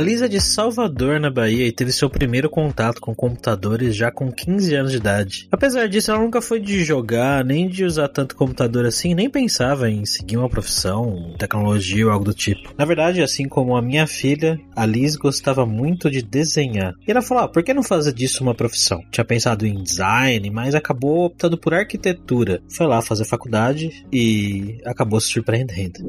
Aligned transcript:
A 0.00 0.02
Lisa 0.02 0.26
de 0.26 0.40
Salvador, 0.40 1.20
na 1.20 1.28
Bahia, 1.28 1.66
e 1.66 1.72
teve 1.72 1.92
seu 1.92 2.08
primeiro 2.08 2.48
contato 2.48 3.02
com 3.02 3.14
computadores 3.14 3.94
já 3.94 4.10
com 4.10 4.32
15 4.32 4.74
anos 4.74 4.92
de 4.92 4.96
idade. 4.96 5.46
Apesar 5.52 5.90
disso, 5.90 6.10
ela 6.10 6.22
nunca 6.22 6.40
foi 6.40 6.58
de 6.58 6.82
jogar, 6.82 7.44
nem 7.44 7.68
de 7.68 7.84
usar 7.84 8.08
tanto 8.08 8.34
computador 8.34 8.86
assim, 8.86 9.12
nem 9.14 9.28
pensava 9.28 9.90
em 9.90 10.06
seguir 10.06 10.38
uma 10.38 10.48
profissão, 10.48 11.34
tecnologia 11.38 12.06
ou 12.06 12.10
algo 12.10 12.24
do 12.24 12.32
tipo. 12.32 12.72
Na 12.78 12.86
verdade, 12.86 13.20
assim 13.20 13.46
como 13.46 13.76
a 13.76 13.82
minha 13.82 14.06
filha, 14.06 14.58
a 14.74 14.86
Liz 14.86 15.16
gostava 15.16 15.66
muito 15.66 16.10
de 16.10 16.22
desenhar. 16.22 16.94
E 17.06 17.10
ela 17.10 17.20
falou: 17.20 17.44
ah, 17.44 17.48
por 17.48 17.62
que 17.62 17.74
não 17.74 17.82
fazer 17.82 18.14
disso 18.14 18.42
uma 18.42 18.54
profissão? 18.54 19.04
Tinha 19.12 19.22
pensado 19.22 19.66
em 19.66 19.82
design, 19.82 20.48
mas 20.48 20.74
acabou 20.74 21.26
optando 21.26 21.58
por 21.58 21.74
arquitetura. 21.74 22.62
Foi 22.74 22.86
lá 22.86 23.02
fazer 23.02 23.26
faculdade 23.26 24.02
e 24.10 24.80
acabou 24.86 25.20
se 25.20 25.28
surpreendendo. 25.28 26.00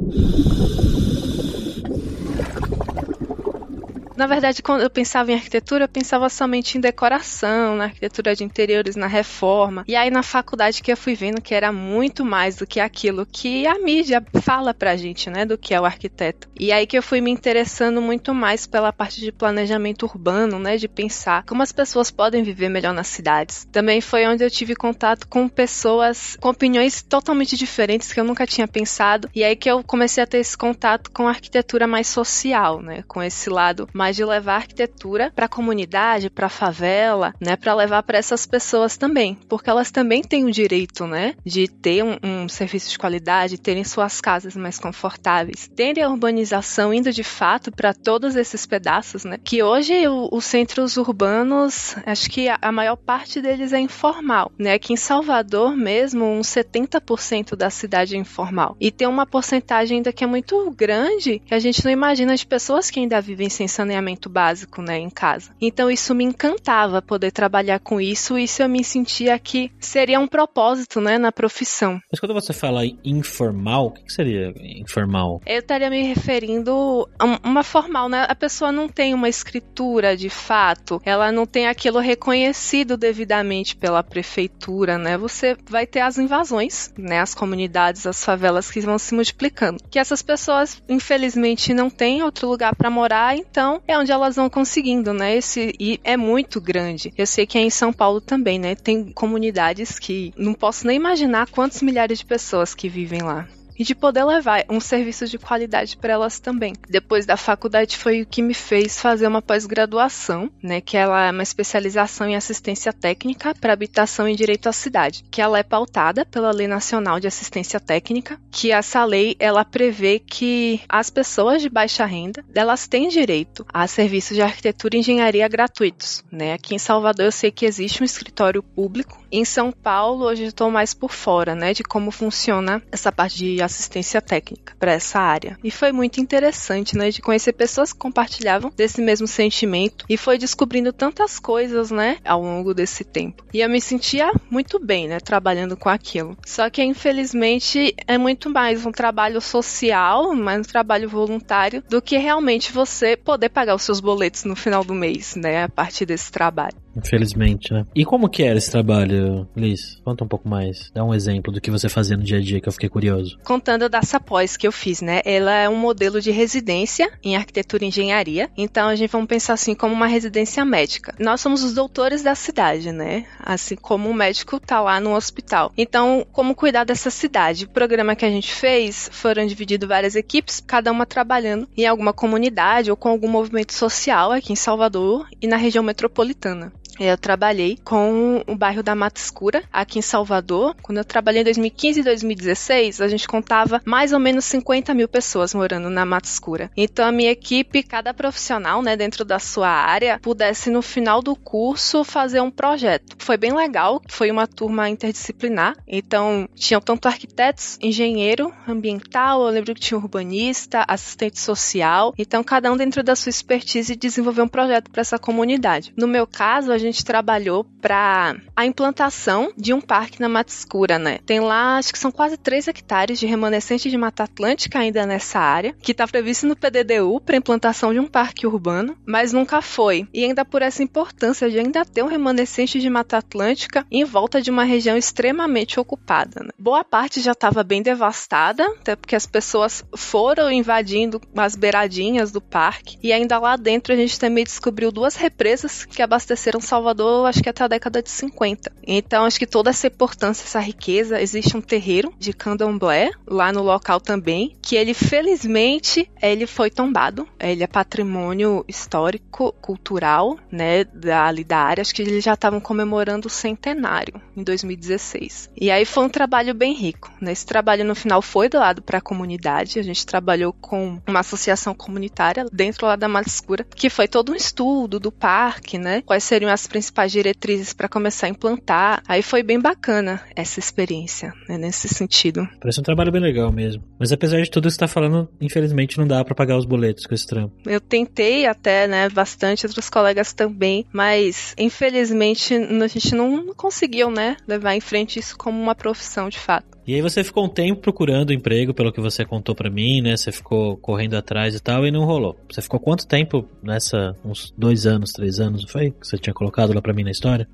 Na 4.22 4.28
verdade, 4.28 4.62
quando 4.62 4.82
eu 4.82 4.90
pensava 4.92 5.32
em 5.32 5.34
arquitetura, 5.34 5.86
eu 5.86 5.90
pensava 5.90 6.30
somente 6.30 6.78
em 6.78 6.80
decoração, 6.80 7.76
na 7.76 7.86
arquitetura 7.86 8.36
de 8.36 8.44
interiores, 8.44 8.96
na 8.96 9.08
reforma. 9.08 9.84
E 9.88 9.96
aí 9.96 10.12
na 10.12 10.22
faculdade 10.22 10.84
que 10.84 10.92
eu 10.92 10.96
fui 10.96 11.16
vendo 11.16 11.42
que 11.42 11.56
era 11.56 11.72
muito 11.72 12.24
mais 12.24 12.58
do 12.58 12.68
que 12.68 12.80
aquilo 12.80 13.26
que 13.26 13.66
a 13.66 13.80
mídia 13.80 14.24
fala 14.40 14.76
pra 14.76 14.96
gente, 14.96 15.28
né, 15.28 15.44
do 15.44 15.58
que 15.58 15.74
é 15.74 15.82
o 15.82 15.86
arquiteto. 15.86 16.48
E 16.60 16.72
aí 16.72 16.86
que 16.86 16.96
eu 16.96 17.02
fui 17.02 17.20
me 17.20 17.32
interessando 17.32 18.00
muito 18.00 18.32
mais 18.32 18.68
pela 18.68 18.94
parte 18.94 19.20
de 19.20 19.32
planejamento 19.32 20.04
urbano, 20.04 20.60
né, 20.60 20.78
de 20.78 20.88
pensar 20.88 21.44
como 21.44 21.64
as 21.64 21.72
pessoas 21.72 22.12
podem 22.12 22.44
viver 22.44 22.70
melhor 22.70 22.94
nas 22.94 23.08
cidades. 23.08 23.68
Também 23.72 24.02
foi 24.02 24.28
onde 24.28 24.44
eu 24.44 24.52
tive 24.52 24.76
contato 24.76 25.28
com 25.28 25.50
pessoas 25.50 26.38
com 26.40 26.50
opiniões 26.50 27.02
totalmente 27.02 27.58
diferentes 27.58 28.14
que 28.14 28.20
eu 28.20 28.24
nunca 28.24 28.46
tinha 28.46 28.68
pensado. 28.68 29.28
E 29.34 29.44
aí 29.44 29.56
que 29.56 29.72
eu 29.72 29.84
comecei 29.84 30.24
a 30.24 30.28
ter 30.28 30.38
esse 30.38 30.56
contato 30.56 31.10
com 31.10 31.28
a 31.28 31.32
arquitetura 31.32 31.88
mais 31.88 32.06
social, 32.06 32.84
né, 32.84 33.04
com 33.08 33.24
esse 33.24 33.50
lado 33.50 33.90
mais 33.92 34.11
mas 34.12 34.18
de 34.18 34.26
levar 34.26 34.56
arquitetura 34.56 35.32
para 35.34 35.46
a 35.46 35.50
comunidade, 35.50 36.30
para 36.30 36.48
a 36.48 36.50
favela, 36.50 37.34
né, 37.40 37.56
para 37.56 37.74
levar 37.74 38.04
para 38.04 38.18
essas 38.18 38.46
pessoas 38.46 38.98
também, 38.98 39.38
porque 39.48 39.70
elas 39.70 39.90
também 39.90 40.22
têm 40.22 40.44
o 40.44 40.52
direito, 40.52 41.08
né, 41.08 41.34
de 41.46 41.68
ter 41.70 42.04
um, 42.04 42.18
um 42.22 42.50
serviço 42.50 42.90
de 42.90 43.00
qualidade, 43.00 43.58
terem 43.58 43.86
suas 43.86 44.20
casas 44.20 44.56
mais 44.56 44.78
confortáveis, 44.78 45.70
terem 45.74 46.04
a 46.04 46.10
urbanização 46.10 46.94
indo 46.94 47.12
de 47.12 47.24
fato 47.24 47.72
para 47.72 47.94
todos 47.94 48.36
esses 48.36 48.66
pedaços, 48.66 49.24
né, 49.24 49.40
que 49.42 49.64
hoje 49.64 50.06
o, 50.08 50.28
os 50.30 50.44
centros 50.44 50.98
urbanos, 50.98 51.96
acho 52.06 52.30
que 52.30 52.50
a, 52.50 52.58
a 52.62 52.72
maior 52.72 52.98
parte 52.98 53.42
deles 53.42 53.72
é 53.72 53.80
informal, 53.80 54.52
né, 54.60 54.74
aqui 54.74 54.92
em 54.92 54.98
Salvador 54.98 55.78
mesmo, 55.78 56.26
uns 56.26 56.48
70% 56.48 57.56
da 57.56 57.70
cidade 57.70 58.16
é 58.16 58.20
informal, 58.20 58.76
e 58.78 58.92
tem 58.92 59.08
uma 59.08 59.26
porcentagem 59.26 59.98
ainda 59.98 60.12
que 60.12 60.26
é 60.26 60.28
muito 60.28 60.70
grande, 60.72 61.40
que 61.40 61.54
a 61.54 61.60
gente 61.60 61.86
não 61.86 61.92
imagina 61.92 62.36
de 62.36 62.46
pessoas 62.46 62.92
que 62.92 63.00
ainda 63.00 63.22
vivem 63.22 63.48
sem 63.48 63.70
saneamento 63.70 63.91
saneamento 63.92 64.30
básico, 64.30 64.82
né, 64.82 64.98
em 64.98 65.10
casa. 65.10 65.52
Então 65.60 65.92
isso 65.92 66.16
me 66.16 66.24
encantava 66.24 67.02
poder 67.02 67.32
trabalhar 67.32 67.80
com 67.80 68.00
isso, 68.00 68.38
e 68.38 68.46
isso 68.46 68.64
eu 68.64 68.70
me 68.70 68.84
sentia 68.84 69.38
que 69.38 69.72
seria 69.80 70.20
um 70.20 70.28
propósito, 70.28 71.02
né, 71.02 71.18
na 71.18 71.32
profissão. 71.32 72.00
Mas 72.10 72.20
quando 72.20 72.34
você 72.34 72.54
fala 72.54 72.84
informal, 73.04 73.88
o 73.88 73.92
que 73.92 74.12
seria 74.12 74.54
informal? 74.80 75.42
Eu 75.46 75.60
estaria 75.60 75.90
me 75.90 76.04
referindo 76.04 77.08
a 77.20 77.26
uma 77.44 77.64
formal, 77.64 78.08
né? 78.08 78.26
A 78.30 78.36
pessoa 78.36 78.72
não 78.72 78.88
tem 78.88 79.14
uma 79.14 79.28
escritura 79.28 80.16
de 80.16 80.30
fato, 80.30 81.02
ela 81.04 81.32
não 81.32 81.46
tem 81.46 81.68
aquilo 81.68 82.00
reconhecido 82.00 82.96
devidamente 82.96 83.76
pela 83.76 84.04
prefeitura, 84.04 84.98
né? 84.98 85.18
Você 85.18 85.58
vai 85.70 85.86
ter 85.86 86.00
as 86.00 86.18
invasões, 86.18 86.94
né? 86.98 87.20
As 87.20 87.36
comunidades, 87.36 88.08
as 88.08 88.24
favelas 88.24 88.72
que 88.72 88.80
vão 88.80 88.98
se 88.98 89.14
multiplicando. 89.14 89.84
Que 89.90 90.00
essas 90.00 90.22
pessoas, 90.22 90.82
infelizmente, 90.88 91.74
não 91.74 91.90
têm 91.90 92.24
outro 92.24 92.48
lugar 92.48 92.76
para 92.76 92.90
morar, 92.90 93.36
então 93.36 93.81
é 93.88 93.98
onde 93.98 94.12
elas 94.12 94.36
vão 94.36 94.50
conseguindo, 94.50 95.14
né? 95.14 95.36
Esse 95.36 95.74
e 95.80 96.00
é 96.04 96.16
muito 96.16 96.62
grande. 96.62 97.14
Eu 97.18 97.28
sei 97.28 97.46
que 97.46 97.58
é 97.58 97.62
em 97.62 97.70
São 97.70 97.92
Paulo 97.92 98.22
também, 98.22 98.60
né? 98.60 98.76
Tem 98.76 99.12
comunidades 99.12 100.00
que 100.00 100.34
não 100.38 100.54
posso 100.54 100.88
nem 100.88 100.96
imaginar 100.96 101.50
quantos 101.50 101.82
milhares 101.82 102.20
de 102.20 102.26
pessoas 102.26 102.74
que 102.74 102.90
vivem 102.90 103.22
lá 103.22 103.48
e 103.82 103.84
de 103.84 103.96
poder 103.96 104.24
levar 104.24 104.64
um 104.70 104.80
serviço 104.80 105.26
de 105.26 105.40
qualidade 105.40 105.98
para 105.98 106.14
elas 106.14 106.40
também. 106.40 106.74
Depois 106.88 107.26
da 107.26 107.36
faculdade 107.36 107.98
foi 107.98 108.22
o 108.22 108.28
que 108.28 108.40
me 108.40 108.54
fez 108.54 109.02
fazer 109.02 109.26
uma 109.26 109.42
pós-graduação, 109.42 110.52
né, 110.62 110.80
que 110.80 110.96
ela 110.96 111.26
é 111.26 111.32
uma 111.32 111.42
especialização 111.42 112.30
em 112.30 112.36
assistência 112.36 112.94
técnica 112.94 113.56
para 113.60 113.74
habitação 113.74 114.30
e 114.30 114.36
direito 114.36 114.70
à 114.70 114.72
cidade, 114.72 115.24
que 115.32 115.42
ela 115.42 115.58
é 115.58 115.64
pautada 115.64 116.24
pela 116.24 116.52
Lei 116.52 116.68
Nacional 116.68 117.20
de 117.20 117.26
Assistência 117.26 117.80
Técnica, 117.80 118.40
que 118.52 118.72
essa 118.72 119.04
lei 119.04 119.36
ela 119.40 119.66
prevê 119.66 120.20
que 120.20 120.82
as 120.88 121.10
pessoas 121.10 121.60
de 121.60 121.70
baixa 121.70 122.06
renda, 122.06 122.46
elas 122.54 122.88
têm 122.88 123.10
direito 123.10 123.66
a 123.74 123.88
serviços 123.88 124.36
de 124.36 124.44
arquitetura 124.44 124.96
e 124.96 125.00
engenharia 125.00 125.48
gratuitos, 125.48 126.24
né? 126.32 126.54
Aqui 126.54 126.76
em 126.76 126.80
Salvador 126.80 127.26
eu 127.26 127.32
sei 127.32 127.50
que 127.50 127.66
existe 127.66 128.04
um 128.04 128.06
escritório 128.06 128.62
público. 128.62 129.20
Em 129.32 129.44
São 129.44 129.72
Paulo 129.72 130.26
hoje 130.26 130.44
estou 130.44 130.70
mais 130.70 130.94
por 130.94 131.12
fora, 131.12 131.56
né, 131.56 131.74
de 131.74 131.82
como 131.82 132.12
funciona 132.12 132.84
essa 132.92 133.12
parte 133.12 133.38
de 133.38 133.62
assistência 133.72 134.22
técnica 134.22 134.76
para 134.80 134.92
essa 134.92 135.20
área. 135.20 135.58
E 135.64 135.72
foi 135.72 135.92
muito 135.92 136.20
interessante, 136.20 136.98
né, 136.98 137.10
de 137.10 137.22
conhecer 137.22 137.54
pessoas 137.54 137.92
que 137.94 138.00
compartilhavam 138.00 138.72
desse 138.76 139.02
mesmo 139.02 139.28
sentimento 139.28 140.06
e 140.10 140.18
foi 140.18 140.38
descobrindo 140.38 140.94
tantas 140.94 141.40
coisas, 141.40 141.90
né, 141.90 142.18
ao 142.24 142.42
longo 142.42 142.74
desse 142.74 143.04
tempo. 143.04 143.44
E 143.54 143.62
eu 143.62 143.70
me 143.70 143.82
sentia 143.82 144.32
muito 144.50 144.80
bem, 144.80 145.08
né, 145.08 145.20
trabalhando 145.20 145.76
com 145.78 145.90
aquilo. 145.90 146.38
Só 146.46 146.70
que 146.70 146.84
infelizmente 146.84 147.96
é 148.08 148.18
muito 148.18 148.50
mais 148.50 148.86
um 148.86 148.92
trabalho 148.92 149.42
social, 149.42 150.36
mais 150.36 150.60
um 150.60 150.70
trabalho 150.70 151.10
voluntário 151.10 151.84
do 151.90 152.02
que 152.02 152.18
realmente 152.18 152.72
você 152.72 153.16
poder 153.16 153.50
pagar 153.50 153.76
os 153.76 153.84
seus 153.84 154.00
boletos 154.00 154.44
no 154.44 154.56
final 154.56 154.84
do 154.84 154.94
mês, 154.94 155.36
né, 155.36 155.64
a 155.64 155.70
partir 155.70 156.06
desse 156.06 156.32
trabalho. 156.32 156.76
Infelizmente, 156.96 157.74
né? 157.74 157.86
E 157.96 158.06
como 158.06 158.30
que 158.30 158.44
era 158.44 158.58
esse 158.58 158.72
trabalho, 158.72 159.48
Liz? 159.56 160.00
Conta 160.04 160.24
um 160.24 160.28
pouco 160.28 160.48
mais. 160.48 160.92
Dá 160.94 161.04
um 161.04 161.14
exemplo 161.14 161.52
do 161.52 161.62
que 161.62 161.72
você 161.72 161.90
fazia 161.90 162.18
no 162.18 162.24
dia 162.24 162.38
a 162.38 162.42
dia 162.42 162.60
que 162.60 162.68
eu 162.68 162.74
fiquei 162.74 162.90
curioso. 162.90 163.38
Contando 163.44 163.88
da 163.90 164.02
pós 164.20 164.58
que 164.58 164.68
eu 164.68 164.72
fiz, 164.72 165.02
né? 165.02 165.22
Ela 165.26 165.54
é 165.54 165.70
um 165.70 165.76
modelo 165.76 166.22
de 166.22 166.32
residência 166.32 167.12
em 167.24 167.36
arquitetura 167.36 167.84
e 167.84 167.88
engenharia. 167.88 168.50
Então 168.58 168.90
a 168.90 168.96
gente 168.96 169.12
vamos 169.12 169.28
pensar 169.28 169.54
assim 169.54 169.74
como 169.74 169.94
uma 169.94 170.08
residência 170.08 170.64
médica. 170.66 171.16
Nós 171.20 171.42
somos 171.42 171.64
os 171.64 171.74
doutores 171.74 172.22
da 172.22 172.36
cidade, 172.36 172.92
né? 172.92 173.26
Assim 173.40 173.76
como 173.76 174.10
o 174.10 174.14
médico 174.14 174.60
tá 174.60 174.82
lá 174.82 175.00
no 175.00 175.16
hospital. 175.16 175.72
Então, 175.78 176.26
como 176.32 176.56
cuidar 176.56 176.84
dessa 176.84 177.10
cidade? 177.10 177.66
O 177.66 177.70
programa 177.70 178.16
que 178.16 178.26
a 178.26 178.30
gente 178.30 178.54
fez 178.54 179.10
foram 179.12 179.46
divididos 179.46 179.88
várias 179.88 180.16
equipes, 180.16 180.60
cada 180.60 180.92
uma 180.92 181.06
trabalhando 181.06 181.68
em 181.78 181.86
alguma 181.86 182.14
comunidade 182.14 182.92
ou 182.92 182.98
com 182.98 183.10
algum 183.10 183.30
movimento 183.30 183.74
social 183.74 184.32
aqui 184.32 184.54
em 184.54 184.56
Salvador 184.56 185.28
e 185.42 185.48
na 185.48 185.58
região 185.58 185.84
metropolitana. 185.84 186.72
Eu 187.00 187.18
trabalhei 187.18 187.78
com 187.84 188.44
o 188.46 188.56
bairro 188.56 188.84
da 188.84 188.94
Mata 188.94 189.20
Escura, 189.20 189.64
aqui 189.72 190.00
em 190.00 190.02
Salvador. 190.02 190.76
Quando 190.82 191.00
eu 191.00 191.06
trabalhei 191.06 191.42
em 191.42 191.46
2015 191.46 192.00
e 192.00 192.04
2016, 192.04 193.02
a 193.02 193.08
gente 193.08 193.28
contava 193.28 193.82
mais 193.86 194.14
ou 194.14 194.20
menos 194.20 194.46
50 194.46 194.94
mil 194.94 195.08
pessoas 195.08 195.54
morando 195.54 195.90
na 195.90 196.06
Mata 196.06 196.28
Escura. 196.28 196.70
Então, 196.76 197.06
a 197.08 197.12
minha 197.12 197.32
equipe, 197.32 197.84
cada 197.84 198.14
profissional, 198.14 198.82
né, 198.82 198.96
dentro 198.96 199.26
da 199.26 199.40
sua 199.40 199.70
área, 199.70 200.20
pudesse 200.20 200.70
no 200.70 200.82
final 200.82 201.22
do 201.22 201.36
curso 201.36 202.04
fazer 202.04 202.42
um 202.42 202.52
projeto. 202.52 203.16
Foi 203.20 203.38
bem 203.38 203.54
legal, 203.54 204.02
foi 204.08 204.30
uma 204.30 204.46
turma 204.46 204.90
interdisciplinar. 204.90 205.76
Então, 205.88 206.48
tinham 206.56 206.82
tanto 206.82 207.08
arquitetos, 207.08 207.78
engenheiro 207.82 208.54
ambiental, 208.68 209.42
eu 209.42 209.50
lembro 209.50 209.74
que 209.74 209.82
tinha 209.82 209.98
urbanista, 209.98 210.84
assistente 210.88 211.40
social. 211.40 212.14
Então, 212.18 212.44
cada 212.44 212.72
um 212.72 212.78
dentro 212.78 213.02
da 213.02 213.16
sua 213.16 213.30
expertise 213.30 213.96
desenvolveu 213.96 214.44
um 214.44 214.48
projeto 214.48 214.92
para 214.92 215.02
essa 215.02 215.18
comunidade. 215.18 215.94
No 215.96 216.08
meu 216.08 216.28
caso, 216.28 216.72
a 216.72 216.78
gente 216.82 217.06
trabalhou 217.06 217.64
para 217.82 218.36
a 218.56 218.66
implantação 218.66 219.52
de 219.58 219.74
um 219.74 219.82
parque 219.82 220.20
na 220.20 220.30
Mata 220.30 220.52
Escura, 220.52 221.00
né? 221.00 221.20
Tem 221.26 221.40
lá, 221.40 221.78
acho 221.78 221.92
que 221.94 222.00
são 222.00 222.12
quase 222.12 222.38
3 222.38 222.68
hectares 222.68 223.20
de 223.20 223.26
remanescente 223.26 223.90
de 223.90 223.98
Mata 223.98 224.24
Atlântica 224.24 224.80
ainda 224.80 225.06
nessa 225.06 225.40
área, 225.40 225.76
que 225.82 225.92
está 225.92 226.08
previsto 226.08 226.46
no 226.46 226.56
PDDU 226.56 227.22
para 227.22 227.38
implantação 227.38 227.94
de 227.94 228.00
um 228.00 228.08
parque 228.08 228.46
urbano, 228.46 228.98
mas 229.06 229.32
nunca 229.34 229.62
foi. 229.62 230.08
E 230.14 230.24
ainda 230.24 230.44
por 230.44 230.62
essa 230.62 230.84
importância 230.84 231.50
de 231.50 231.60
ainda 231.60 231.86
ter 231.86 232.04
um 232.04 232.08
remanescente 232.08 232.80
de 232.80 232.90
Mata 232.90 233.18
Atlântica 233.18 233.86
em 233.92 234.04
volta 234.04 234.42
de 234.42 234.50
uma 234.50 234.64
região 234.64 234.98
extremamente 234.98 235.80
ocupada. 235.80 236.44
Né? 236.44 236.50
Boa 236.58 236.84
parte 236.84 237.22
já 237.22 237.32
estava 237.32 237.64
bem 237.64 237.82
devastada, 237.82 238.66
até 238.66 238.96
porque 238.96 239.16
as 239.16 239.26
pessoas 239.26 239.84
foram 239.96 240.52
invadindo 240.52 241.22
as 241.36 241.56
beiradinhas 241.56 242.32
do 242.32 242.42
parque, 242.42 242.98
e 243.02 243.12
ainda 243.14 243.40
lá 243.40 243.56
dentro 243.56 243.94
a 243.94 243.96
gente 243.96 244.20
também 244.20 244.44
descobriu 244.44 244.92
duas 244.92 245.16
represas 245.16 245.86
que 245.86 246.02
abasteceram 246.02 246.62
Salvador, 246.72 247.28
acho 247.28 247.44
que 247.44 247.50
até 247.50 247.66
a 247.66 247.68
década 247.68 248.02
de 248.02 248.10
50. 248.10 248.72
Então, 248.88 249.26
acho 249.26 249.38
que 249.38 249.46
toda 249.46 249.72
essa 249.72 249.88
importância, 249.88 250.46
essa 250.46 250.60
riqueza, 250.62 251.22
existe 251.22 251.58
um 251.58 251.62
terreiro 251.62 252.14
de 252.18 252.32
candomblé 252.32 253.12
lá 253.28 253.52
no 253.52 253.62
local 253.62 254.00
também, 254.00 254.56
que 254.62 254.78
ele 254.78 254.94
felizmente 254.94 256.10
ele 256.22 256.48
foi 256.48 256.70
tombado. 256.70 257.28
Ele 257.38 257.62
é 257.62 257.68
patrimônio 257.68 258.64
histórico, 258.70 259.52
cultural, 259.62 260.40
né, 260.50 260.86
ali 261.26 261.44
da 261.44 261.58
área. 261.58 261.82
Acho 261.82 261.94
que 261.94 262.04
eles 262.04 262.24
já 262.24 262.36
estavam 262.36 262.62
comemorando 262.62 263.28
o 263.28 263.30
centenário 263.30 264.22
em 264.36 264.42
2016. 264.42 265.50
E 265.60 265.70
aí 265.70 265.84
foi 265.84 266.06
um 266.06 266.10
trabalho 266.10 266.54
bem 266.54 266.74
rico. 266.74 267.12
Né? 267.20 267.34
Esse 267.34 267.46
trabalho 267.46 267.84
no 267.84 267.96
final 267.96 268.22
foi 268.22 268.48
doado 268.48 268.82
para 268.82 269.00
a 269.00 269.02
comunidade. 269.02 269.78
A 269.78 269.84
gente 269.84 270.06
trabalhou 270.06 270.54
com 270.54 271.02
uma 271.06 271.20
associação 271.20 271.74
comunitária 271.74 272.46
dentro 272.50 272.88
lá 272.88 272.96
da 272.96 273.10
Mata 273.10 273.28
Escura, 273.28 273.66
que 273.76 273.90
foi 273.90 274.08
todo 274.08 274.32
um 274.32 274.36
estudo 274.36 275.02
do 275.02 275.12
parque, 275.12 275.78
né? 275.78 276.02
Quais 276.04 276.24
seriam 276.24 276.50
as 276.50 276.61
principais 276.68 277.12
diretrizes 277.12 277.74
para 277.74 277.90
começar 277.90 278.28
a 278.28 278.30
implantar. 278.30 279.04
Aí 279.08 279.22
foi 279.22 279.44
bem 279.44 279.60
bacana 279.60 280.22
essa 280.36 280.60
experiência, 280.60 281.34
né, 281.48 281.58
nesse 281.58 281.88
sentido. 281.88 282.48
Parece 282.60 282.80
um 282.80 282.84
trabalho 282.84 283.12
bem 283.12 283.22
legal 283.22 283.52
mesmo. 283.52 283.84
Mas 284.00 284.12
apesar 284.12 284.42
de 284.42 284.50
tudo 284.50 284.64
que 284.64 284.70
está 284.70 284.88
falando, 284.88 285.30
infelizmente 285.40 285.98
não 285.98 286.08
dá 286.08 286.24
para 286.24 286.36
pagar 286.36 286.58
os 286.58 286.66
boletos 286.66 287.06
com 287.06 287.14
esse 287.14 287.28
trampo. 287.28 287.56
Eu 287.66 287.80
tentei 287.80 288.46
até, 288.46 288.88
né, 288.88 289.10
bastante, 289.10 289.66
outros 289.66 289.90
colegas 289.90 290.34
também, 290.34 290.86
mas 290.92 291.54
infelizmente 291.58 292.54
a 292.56 292.88
gente 292.88 293.16
não 293.16 293.54
conseguiu, 293.54 294.10
né, 294.10 294.38
levar 294.48 294.76
em 294.76 294.82
frente 294.82 295.20
isso 295.20 295.38
como 295.38 295.62
uma 295.62 295.76
profissão 295.76 296.30
de 296.30 296.40
fato. 296.40 296.81
E 296.86 296.96
aí 296.96 297.02
você 297.02 297.24
ficou 297.24 297.46
um 297.46 297.50
tempo 297.50 297.80
procurando 297.80 298.34
emprego, 298.34 298.74
pelo 298.74 298.92
que 298.92 299.00
você 299.00 299.24
contou 299.24 299.54
para 299.54 299.70
mim, 299.70 300.02
né? 300.02 300.18
Você 300.18 300.32
ficou 300.32 300.78
correndo 300.78 301.16
atrás 301.16 301.54
e 301.56 301.60
tal 301.60 301.86
e 301.86 301.92
não 301.92 302.06
rolou. 302.06 302.36
Você 302.50 302.62
ficou 302.62 302.80
quanto 302.80 303.08
tempo 303.08 303.48
nessa? 303.62 304.16
Uns 304.26 304.52
dois 304.58 304.86
anos, 304.86 305.12
três 305.12 305.40
anos, 305.40 305.62
não 305.62 305.70
foi? 305.70 305.92
Que 305.92 306.08
você 306.08 306.18
tinha 306.18 306.34
colocado 306.34 306.74
lá 306.74 306.82
para 306.82 306.94
mim 306.94 307.04
na 307.04 307.12
história? 307.12 307.48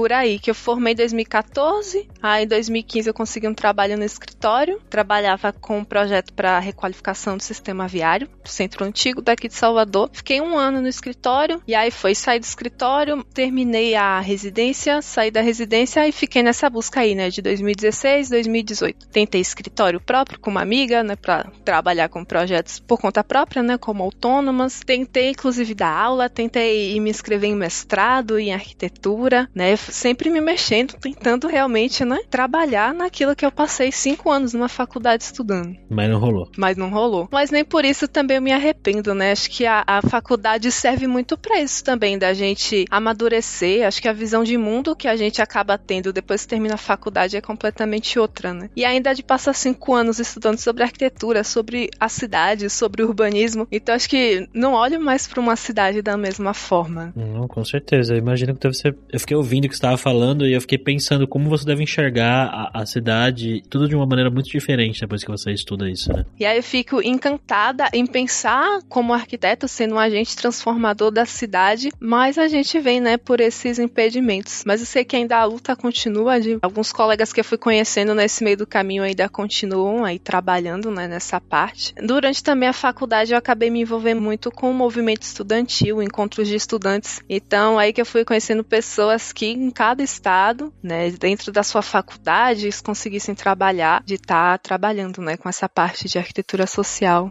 Por 0.00 0.14
aí, 0.14 0.38
que 0.38 0.50
eu 0.50 0.54
formei 0.54 0.94
em 0.94 0.96
2014, 0.96 2.08
aí 2.22 2.44
em 2.44 2.48
2015 2.48 3.10
eu 3.10 3.12
consegui 3.12 3.46
um 3.46 3.52
trabalho 3.52 3.98
no 3.98 4.02
escritório, 4.02 4.80
trabalhava 4.88 5.52
com 5.52 5.76
um 5.76 5.84
projeto 5.84 6.32
para 6.32 6.58
requalificação 6.58 7.36
do 7.36 7.42
sistema 7.42 7.86
viário, 7.86 8.26
do 8.42 8.48
centro 8.48 8.82
antigo 8.82 9.20
daqui 9.20 9.46
de 9.46 9.52
Salvador. 9.52 10.08
Fiquei 10.10 10.40
um 10.40 10.56
ano 10.56 10.80
no 10.80 10.88
escritório, 10.88 11.60
e 11.68 11.74
aí 11.74 11.90
foi 11.90 12.14
sair 12.14 12.40
do 12.40 12.44
escritório, 12.44 13.22
terminei 13.24 13.94
a 13.94 14.20
residência, 14.20 15.02
saí 15.02 15.30
da 15.30 15.42
residência 15.42 16.08
e 16.08 16.12
fiquei 16.12 16.42
nessa 16.42 16.70
busca 16.70 17.00
aí, 17.00 17.14
né, 17.14 17.28
de 17.28 17.42
2016, 17.42 18.30
2018. 18.30 19.06
Tentei 19.08 19.42
escritório 19.42 20.00
próprio 20.00 20.40
com 20.40 20.50
uma 20.50 20.62
amiga, 20.62 21.02
né, 21.02 21.14
para 21.14 21.44
trabalhar 21.62 22.08
com 22.08 22.24
projetos 22.24 22.80
por 22.80 22.98
conta 22.98 23.22
própria, 23.22 23.62
né, 23.62 23.76
como 23.76 24.02
autônomas. 24.02 24.80
Tentei 24.80 25.32
inclusive 25.32 25.74
dar 25.74 25.94
aula, 25.94 26.30
tentei 26.30 26.98
me 26.98 27.10
inscrever 27.10 27.50
em 27.50 27.54
mestrado 27.54 28.38
em 28.38 28.54
arquitetura, 28.54 29.46
né, 29.54 29.76
sempre 29.90 30.30
me 30.30 30.40
mexendo, 30.40 30.94
tentando 30.94 31.46
realmente, 31.46 32.04
né, 32.04 32.18
trabalhar 32.30 32.94
naquilo 32.94 33.36
que 33.36 33.44
eu 33.44 33.52
passei 33.52 33.92
cinco 33.92 34.30
anos 34.30 34.54
numa 34.54 34.68
faculdade 34.68 35.24
estudando. 35.24 35.76
Mas 35.88 36.08
não 36.08 36.18
rolou. 36.18 36.48
Mas 36.56 36.76
não 36.76 36.90
rolou. 36.90 37.28
Mas 37.30 37.50
nem 37.50 37.64
por 37.64 37.84
isso 37.84 38.08
também 38.08 38.36
eu 38.36 38.42
me 38.42 38.52
arrependo, 38.52 39.14
né? 39.14 39.32
Acho 39.32 39.50
que 39.50 39.66
a, 39.66 39.84
a 39.86 40.02
faculdade 40.02 40.70
serve 40.70 41.06
muito 41.06 41.36
para 41.36 41.60
isso 41.60 41.84
também, 41.84 42.18
da 42.18 42.32
gente 42.32 42.84
amadurecer. 42.90 43.86
Acho 43.86 44.00
que 44.00 44.08
a 44.08 44.12
visão 44.12 44.44
de 44.44 44.56
mundo 44.56 44.96
que 44.96 45.08
a 45.08 45.16
gente 45.16 45.42
acaba 45.42 45.76
tendo 45.78 46.12
depois 46.12 46.42
que 46.42 46.48
termina 46.48 46.74
a 46.74 46.78
faculdade 46.78 47.36
é 47.36 47.40
completamente 47.40 48.18
outra, 48.18 48.52
né? 48.54 48.70
E 48.76 48.84
ainda 48.84 49.14
de 49.14 49.22
passar 49.22 49.54
cinco 49.54 49.94
anos 49.94 50.18
estudando 50.18 50.58
sobre 50.58 50.82
arquitetura, 50.82 51.44
sobre 51.44 51.90
a 51.98 52.08
cidade, 52.08 52.68
sobre 52.70 53.02
urbanismo. 53.02 53.66
Então 53.70 53.94
acho 53.94 54.08
que 54.08 54.48
não 54.54 54.74
olho 54.74 55.00
mais 55.00 55.26
para 55.26 55.40
uma 55.40 55.56
cidade 55.56 56.02
da 56.02 56.16
mesma 56.16 56.54
forma. 56.54 57.12
Não, 57.16 57.46
com 57.48 57.64
certeza. 57.64 58.14
Eu 58.14 58.18
imagino 58.18 58.54
que 58.54 58.60
deve 58.60 58.74
ser. 58.74 58.96
Eu 59.10 59.20
fiquei 59.20 59.36
ouvindo 59.36 59.68
que 59.68 59.74
estava 59.80 59.96
falando 59.96 60.46
e 60.46 60.52
eu 60.52 60.60
fiquei 60.60 60.78
pensando 60.78 61.26
como 61.26 61.48
você 61.48 61.64
deve 61.64 61.82
enxergar 61.82 62.46
a, 62.46 62.82
a, 62.82 62.86
cidade, 62.86 63.62
tudo 63.68 63.88
de 63.88 63.96
uma 63.96 64.06
maneira 64.06 64.30
muito 64.30 64.48
diferente 64.48 65.00
depois 65.00 65.24
que 65.24 65.30
você 65.30 65.52
estuda 65.52 65.90
isso, 65.90 66.12
né? 66.12 66.24
E 66.38 66.44
aí 66.44 66.58
eu 66.58 66.62
fico 66.62 67.02
encantada 67.02 67.88
em 67.92 68.06
pensar 68.06 68.80
como 68.88 69.14
arquiteto 69.14 69.66
sendo 69.66 69.94
um 69.94 69.98
agente 69.98 70.36
transformador 70.36 71.10
da 71.10 71.24
cidade, 71.24 71.90
mas 71.98 72.38
a 72.38 72.46
gente 72.46 72.78
vem, 72.78 73.00
né, 73.00 73.16
por 73.16 73.40
esses 73.40 73.78
impedimentos. 73.78 74.62
Mas 74.66 74.80
eu 74.80 74.86
sei 74.86 75.04
que 75.04 75.16
ainda 75.16 75.38
a 75.38 75.44
luta 75.44 75.74
continua, 75.74 76.40
de 76.40 76.58
alguns 76.60 76.92
colegas 76.92 77.32
que 77.32 77.40
eu 77.40 77.44
fui 77.44 77.58
conhecendo 77.58 78.14
nesse 78.14 78.44
meio 78.44 78.58
do 78.58 78.66
caminho 78.66 79.02
ainda 79.02 79.28
continuam 79.28 80.04
aí 80.04 80.18
trabalhando, 80.18 80.90
né, 80.90 81.08
nessa 81.08 81.40
parte. 81.40 81.94
Durante 82.02 82.42
também 82.42 82.68
a 82.68 82.72
faculdade 82.72 83.32
eu 83.32 83.38
acabei 83.38 83.70
me 83.70 83.80
envolvendo 83.80 84.20
muito 84.20 84.50
com 84.50 84.70
o 84.70 84.74
movimento 84.74 85.22
estudantil, 85.22 86.02
encontros 86.02 86.48
de 86.48 86.54
estudantes. 86.54 87.20
Então 87.28 87.78
aí 87.78 87.92
que 87.92 88.00
eu 88.00 88.06
fui 88.06 88.24
conhecendo 88.24 88.62
pessoas 88.62 89.32
que 89.32 89.46
em 89.60 89.70
cada 89.70 90.02
estado, 90.02 90.72
né, 90.82 91.10
dentro 91.10 91.52
da 91.52 91.62
sua 91.62 91.82
faculdade, 91.82 92.64
eles 92.64 92.80
conseguissem 92.80 93.34
trabalhar, 93.34 94.02
de 94.04 94.14
estar 94.14 94.56
tá 94.56 94.58
trabalhando, 94.58 95.20
né, 95.20 95.36
com 95.36 95.48
essa 95.48 95.68
parte 95.68 96.08
de 96.08 96.18
arquitetura 96.18 96.66
social. 96.66 97.30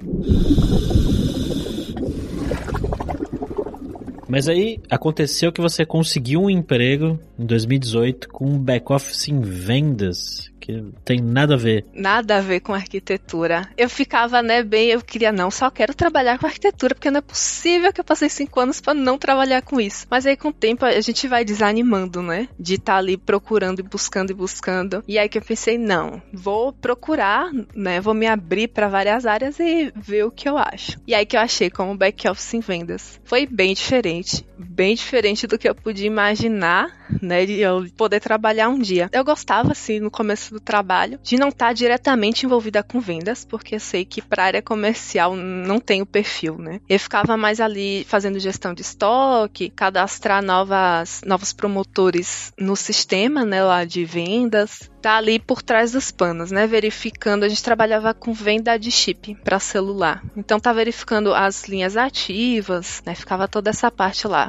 Mas 4.27 4.47
aí 4.47 4.79
aconteceu 4.91 5.51
que 5.51 5.59
você 5.59 5.83
conseguiu 5.83 6.41
um 6.43 6.49
emprego 6.51 7.19
em 7.37 7.47
2018 7.47 8.29
com 8.29 8.45
um 8.45 8.59
back-office 8.59 9.27
em 9.27 9.41
vendas 9.41 10.51
que 10.69 10.83
tem 11.03 11.19
nada 11.19 11.55
a 11.55 11.57
ver. 11.57 11.85
Nada 11.93 12.37
a 12.37 12.41
ver 12.41 12.59
com 12.59 12.73
arquitetura. 12.73 13.67
Eu 13.77 13.89
ficava, 13.89 14.41
né, 14.41 14.63
bem, 14.63 14.89
eu 14.89 15.01
queria, 15.01 15.31
não, 15.31 15.49
só 15.49 15.69
quero 15.69 15.93
trabalhar 15.93 16.37
com 16.37 16.45
arquitetura, 16.45 16.93
porque 16.93 17.09
não 17.09 17.19
é 17.19 17.21
possível 17.21 17.91
que 17.91 17.99
eu 17.99 18.05
passei 18.05 18.29
cinco 18.29 18.59
anos 18.59 18.79
para 18.79 18.93
não 18.93 19.17
trabalhar 19.17 19.61
com 19.61 19.81
isso. 19.81 20.05
Mas 20.09 20.25
aí, 20.25 20.37
com 20.37 20.49
o 20.49 20.53
tempo, 20.53 20.85
a 20.85 21.01
gente 21.01 21.27
vai 21.27 21.43
desanimando, 21.43 22.21
né? 22.21 22.47
De 22.59 22.75
estar 22.75 22.93
tá 22.93 22.97
ali 22.99 23.17
procurando 23.17 23.79
e 23.79 23.83
buscando 23.83 24.31
e 24.31 24.35
buscando. 24.35 25.03
E 25.07 25.17
aí 25.17 25.27
que 25.27 25.37
eu 25.37 25.41
pensei, 25.41 25.77
não, 25.77 26.21
vou 26.31 26.71
procurar, 26.71 27.51
né? 27.73 27.99
Vou 27.99 28.13
me 28.13 28.27
abrir 28.27 28.67
para 28.67 28.87
várias 28.87 29.25
áreas 29.25 29.59
e 29.59 29.91
ver 29.95 30.25
o 30.25 30.31
que 30.31 30.47
eu 30.47 30.57
acho. 30.57 30.99
E 31.07 31.15
aí 31.15 31.25
que 31.25 31.35
eu 31.35 31.41
achei 31.41 31.69
como 31.69 31.97
back-office 31.97 32.53
em 32.53 32.59
vendas. 32.59 33.19
Foi 33.23 33.45
bem 33.45 33.73
diferente. 33.73 34.45
Bem 34.61 34.93
diferente 34.93 35.47
do 35.47 35.57
que 35.57 35.69
eu 35.69 35.73
podia 35.73 36.05
imaginar, 36.05 37.07
né? 37.21 37.45
De 37.45 37.59
eu 37.59 37.87
poder 37.95 38.19
trabalhar 38.19 38.67
um 38.67 38.77
dia. 38.77 39.09
Eu 39.13 39.23
gostava, 39.23 39.71
assim, 39.71 40.01
no 40.01 40.11
começo 40.11 40.53
do 40.53 40.59
trabalho, 40.59 41.17
de 41.23 41.37
não 41.37 41.47
estar 41.47 41.67
tá 41.67 41.73
diretamente 41.73 42.45
envolvida 42.45 42.83
com 42.83 42.99
vendas, 42.99 43.45
porque 43.45 43.75
eu 43.75 43.79
sei 43.79 44.03
que 44.03 44.21
para 44.21 44.43
área 44.43 44.61
comercial 44.61 45.33
não 45.33 45.79
tem 45.79 46.01
o 46.01 46.05
perfil, 46.05 46.57
né? 46.57 46.81
Eu 46.89 46.99
ficava 46.99 47.37
mais 47.37 47.61
ali 47.61 48.03
fazendo 48.09 48.37
gestão 48.37 48.73
de 48.73 48.81
estoque, 48.81 49.69
cadastrar 49.69 50.43
novas, 50.43 51.21
novos 51.25 51.53
promotores 51.53 52.51
no 52.59 52.75
sistema, 52.75 53.45
né, 53.45 53.63
lá 53.63 53.85
de 53.85 54.03
vendas, 54.03 54.89
tá 55.01 55.15
ali 55.15 55.39
por 55.39 55.61
trás 55.61 55.93
dos 55.93 56.11
panos, 56.11 56.51
né? 56.51 56.67
Verificando, 56.67 57.43
a 57.43 57.49
gente 57.49 57.63
trabalhava 57.63 58.13
com 58.13 58.33
venda 58.33 58.77
de 58.77 58.91
chip 58.91 59.35
para 59.35 59.59
celular. 59.59 60.21
Então 60.35 60.59
tá 60.59 60.73
verificando 60.73 61.33
as 61.33 61.65
linhas 61.65 61.95
ativas, 61.95 63.01
né? 63.05 63.15
Ficava 63.15 63.47
toda 63.47 63.69
essa 63.69 63.89
parte 63.89 64.27
lá 64.27 64.48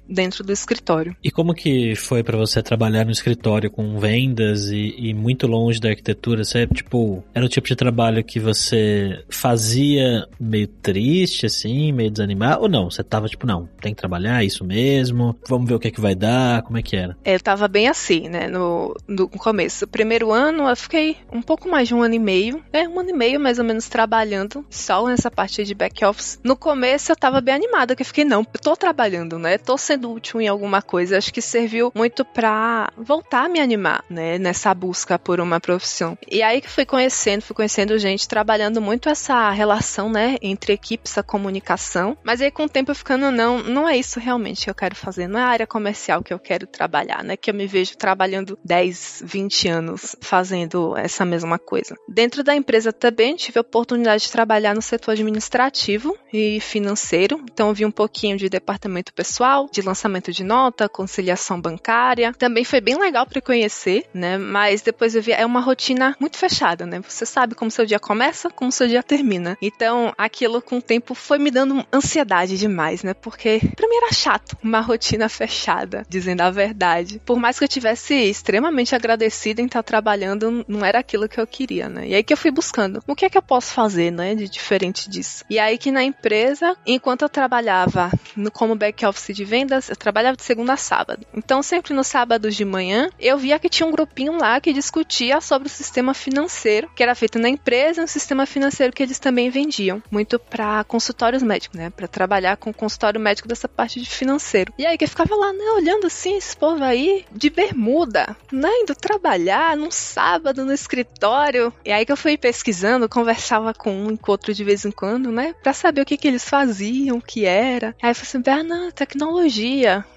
dentro 0.11 0.43
do 0.43 0.51
escritório. 0.51 1.15
E 1.23 1.31
como 1.31 1.53
que 1.53 1.95
foi 1.95 2.23
para 2.23 2.37
você 2.37 2.61
trabalhar 2.61 3.05
no 3.05 3.11
escritório 3.11 3.69
com 3.69 3.99
vendas 3.99 4.69
e, 4.69 4.95
e, 4.97 5.13
muito 5.13 5.47
longe 5.47 5.79
da 5.79 5.89
arquitetura? 5.89 6.43
Você, 6.43 6.67
tipo, 6.67 7.23
era 7.33 7.45
o 7.45 7.49
tipo 7.49 7.67
de 7.67 7.75
trabalho 7.75 8.23
que 8.23 8.39
você 8.39 9.23
fazia 9.29 10.27
meio 10.39 10.67
triste, 10.67 11.45
assim, 11.45 11.91
meio 11.91 12.11
desanimado? 12.11 12.63
Ou 12.63 12.69
não? 12.69 12.89
Você 12.89 13.03
tava 13.03 13.27
tipo, 13.27 13.47
não, 13.47 13.67
tem 13.81 13.93
que 13.93 13.99
trabalhar, 13.99 14.43
é 14.43 14.45
isso 14.45 14.63
mesmo, 14.63 15.35
vamos 15.47 15.67
ver 15.67 15.75
o 15.75 15.79
que 15.79 15.87
é 15.87 15.91
que 15.91 16.01
vai 16.01 16.15
dar, 16.15 16.61
como 16.63 16.77
é 16.77 16.81
que 16.81 16.95
era? 16.95 17.17
Eu 17.25 17.39
tava 17.39 17.67
bem 17.67 17.87
assim, 17.87 18.29
né, 18.29 18.47
no, 18.47 18.95
no 19.07 19.27
começo. 19.27 19.87
Primeiro 19.87 20.11
primeiro 20.11 20.31
ano, 20.33 20.67
eu 20.67 20.75
fiquei 20.75 21.17
um 21.31 21.41
pouco 21.41 21.69
mais 21.69 21.87
de 21.87 21.95
um 21.95 22.01
ano 22.01 22.13
e 22.13 22.19
meio, 22.19 22.61
né? 22.73 22.87
Um 22.87 22.99
ano 22.99 23.09
e 23.09 23.13
meio 23.13 23.39
mais 23.39 23.57
ou 23.59 23.65
menos 23.65 23.87
trabalhando 23.87 24.65
só 24.69 25.05
nessa 25.07 25.31
parte 25.31 25.63
de 25.63 25.73
back 25.73 26.03
office. 26.03 26.39
No 26.43 26.55
começo 26.55 27.11
eu 27.11 27.15
tava 27.15 27.39
bem 27.41 27.55
animada, 27.55 27.95
que 27.95 28.01
eu 28.01 28.05
fiquei, 28.05 28.25
não, 28.25 28.43
tô 28.43 28.75
trabalhando, 28.75 29.39
né? 29.39 29.57
Tô 29.57 29.77
sendo 29.77 30.00
útil 30.09 30.41
em 30.41 30.47
alguma 30.47 30.81
coisa. 30.81 31.17
Acho 31.17 31.33
que 31.33 31.41
serviu 31.41 31.91
muito 31.95 32.23
pra 32.23 32.91
voltar 32.97 33.45
a 33.45 33.49
me 33.49 33.59
animar, 33.59 34.03
né? 34.09 34.37
Nessa 34.37 34.73
busca 34.73 35.17
por 35.19 35.39
uma 35.39 35.59
profissão. 35.59 36.17
E 36.29 36.41
aí 36.41 36.61
que 36.61 36.69
fui 36.69 36.85
conhecendo, 36.85 37.41
fui 37.41 37.55
conhecendo 37.55 37.97
gente 37.99 38.27
trabalhando 38.27 38.81
muito 38.81 39.09
essa 39.09 39.49
relação, 39.51 40.09
né? 40.09 40.37
Entre 40.41 40.73
equipes, 40.73 41.17
a 41.17 41.23
comunicação. 41.23 42.17
Mas 42.23 42.41
aí 42.41 42.51
com 42.51 42.63
o 42.63 42.69
tempo 42.69 42.91
eu 42.91 42.95
ficando, 42.95 43.31
não, 43.31 43.61
não 43.61 43.87
é 43.87 43.97
isso 43.97 44.19
realmente 44.19 44.63
que 44.63 44.69
eu 44.69 44.75
quero 44.75 44.95
fazer. 44.95 45.27
Não 45.27 45.39
é 45.39 45.43
a 45.43 45.47
área 45.47 45.67
comercial 45.67 46.23
que 46.23 46.33
eu 46.33 46.39
quero 46.39 46.67
trabalhar, 46.67 47.23
né? 47.23 47.37
Que 47.37 47.49
eu 47.49 47.53
me 47.53 47.67
vejo 47.67 47.97
trabalhando 47.97 48.57
10, 48.63 49.23
20 49.25 49.67
anos 49.67 50.15
fazendo 50.21 50.95
essa 50.97 51.25
mesma 51.25 51.57
coisa. 51.57 51.95
Dentro 52.07 52.43
da 52.43 52.55
empresa 52.55 52.91
também 52.91 53.35
tive 53.35 53.57
a 53.57 53.61
oportunidade 53.61 54.23
de 54.23 54.31
trabalhar 54.31 54.75
no 54.75 54.81
setor 54.81 55.11
administrativo 55.11 56.17
e 56.31 56.59
financeiro, 56.59 57.41
então 57.43 57.73
vi 57.73 57.85
um 57.85 57.91
pouquinho 57.91 58.37
de 58.37 58.49
departamento 58.49 59.13
pessoal, 59.13 59.67
de 59.71 59.81
lançamento 59.91 60.31
de 60.31 60.43
nota, 60.43 60.89
conciliação 60.89 61.59
bancária. 61.59 62.33
Também 62.33 62.63
foi 62.63 62.81
bem 62.81 62.97
legal 62.97 63.25
para 63.25 63.41
conhecer, 63.41 64.05
né? 64.13 64.37
Mas 64.37 64.81
depois 64.81 65.15
eu 65.15 65.21
vi, 65.21 65.31
é 65.31 65.45
uma 65.45 65.61
rotina 65.61 66.15
muito 66.19 66.37
fechada, 66.37 66.85
né? 66.85 67.01
Você 67.07 67.25
sabe 67.25 67.55
como 67.55 67.69
seu 67.69 67.85
dia 67.85 67.99
começa, 67.99 68.49
como 68.49 68.71
seu 68.71 68.87
dia 68.87 69.03
termina. 69.03 69.57
Então, 69.61 70.13
aquilo 70.17 70.61
com 70.61 70.77
o 70.77 70.81
tempo 70.81 71.13
foi 71.13 71.37
me 71.37 71.51
dando 71.51 71.85
ansiedade 71.93 72.57
demais, 72.57 73.03
né? 73.03 73.13
Porque 73.13 73.61
pra 73.75 73.87
mim 73.87 73.95
era 73.95 74.13
chato 74.13 74.57
uma 74.63 74.81
rotina 74.81 75.27
fechada, 75.27 76.05
dizendo 76.09 76.41
a 76.41 76.49
verdade. 76.49 77.21
Por 77.25 77.37
mais 77.37 77.57
que 77.57 77.65
eu 77.65 77.69
tivesse 77.69 78.13
extremamente 78.13 78.95
agradecida 78.95 79.61
em 79.61 79.65
estar 79.65 79.83
trabalhando, 79.83 80.65
não 80.67 80.85
era 80.85 80.99
aquilo 80.99 81.27
que 81.27 81.39
eu 81.39 81.47
queria, 81.47 81.89
né? 81.89 82.07
E 82.07 82.15
aí 82.15 82.23
que 82.23 82.33
eu 82.33 82.37
fui 82.37 82.51
buscando, 82.51 83.03
o 83.07 83.15
que 83.15 83.25
é 83.25 83.29
que 83.29 83.37
eu 83.37 83.41
posso 83.41 83.73
fazer, 83.73 84.11
né, 84.11 84.35
de 84.35 84.47
diferente 84.47 85.09
disso? 85.09 85.43
E 85.49 85.59
aí 85.59 85.77
que 85.77 85.91
na 85.91 86.03
empresa, 86.03 86.75
enquanto 86.85 87.23
eu 87.23 87.29
trabalhava 87.29 88.11
no, 88.35 88.51
como 88.51 88.75
back 88.75 89.05
office 89.05 89.35
de 89.35 89.43
vendas, 89.43 89.80
eu 89.89 89.95
trabalhava 89.95 90.37
de 90.37 90.43
segunda 90.43 90.73
a 90.73 90.77
sábado. 90.77 91.25
Então, 91.33 91.61
sempre 91.63 91.93
nos 91.93 92.07
sábados 92.07 92.55
de 92.55 92.65
manhã, 92.65 93.09
eu 93.19 93.37
via 93.37 93.59
que 93.59 93.69
tinha 93.69 93.87
um 93.87 93.91
grupinho 93.91 94.37
lá 94.37 94.59
que 94.59 94.73
discutia 94.73 95.41
sobre 95.41 95.67
o 95.67 95.71
sistema 95.71 96.13
financeiro 96.13 96.89
que 96.95 97.03
era 97.03 97.15
feito 97.15 97.39
na 97.39 97.49
empresa, 97.49 98.03
um 98.03 98.07
sistema 98.07 98.45
financeiro 98.45 98.93
que 98.93 99.03
eles 99.03 99.19
também 99.19 99.49
vendiam, 99.49 100.01
muito 100.11 100.37
para 100.39 100.83
consultórios 100.83 101.43
médicos, 101.43 101.77
né, 101.77 101.89
para 101.89 102.07
trabalhar 102.07 102.57
com 102.57 102.69
o 102.69 102.73
consultório 102.73 103.19
médico 103.19 103.47
dessa 103.47 103.67
parte 103.67 103.99
de 103.99 104.09
financeiro. 104.09 104.73
E 104.77 104.85
aí 104.85 104.97
que 104.97 105.03
eu 105.03 105.09
ficava 105.09 105.35
lá, 105.35 105.53
né, 105.53 105.63
olhando 105.75 106.07
assim, 106.07 106.35
esse 106.35 106.55
povo 106.55 106.83
aí 106.83 107.25
de 107.31 107.49
bermuda, 107.49 108.35
né, 108.51 108.69
indo 108.81 108.95
trabalhar 108.95 109.75
num 109.75 109.91
sábado 109.91 110.65
no 110.65 110.73
escritório. 110.73 111.73
E 111.85 111.91
aí 111.91 112.05
que 112.05 112.11
eu 112.11 112.17
fui 112.17 112.37
pesquisando, 112.37 113.09
conversava 113.09 113.73
com 113.73 113.91
um 113.91 114.11
e 114.11 114.17
com 114.17 114.31
outro 114.31 114.53
de 114.53 114.63
vez 114.63 114.85
em 114.85 114.91
quando, 114.91 115.31
né, 115.31 115.55
para 115.61 115.73
saber 115.73 116.01
o 116.01 116.05
que 116.05 116.17
que 116.17 116.27
eles 116.27 116.47
faziam, 116.47 117.17
o 117.17 117.21
que 117.21 117.45
era. 117.45 117.95
Aí 118.01 118.11
eu 118.11 118.15
falei 118.15 118.29
assim, 118.29 118.43
ah, 118.49 118.63
não, 118.63 118.91
tecnologia, 118.91 119.60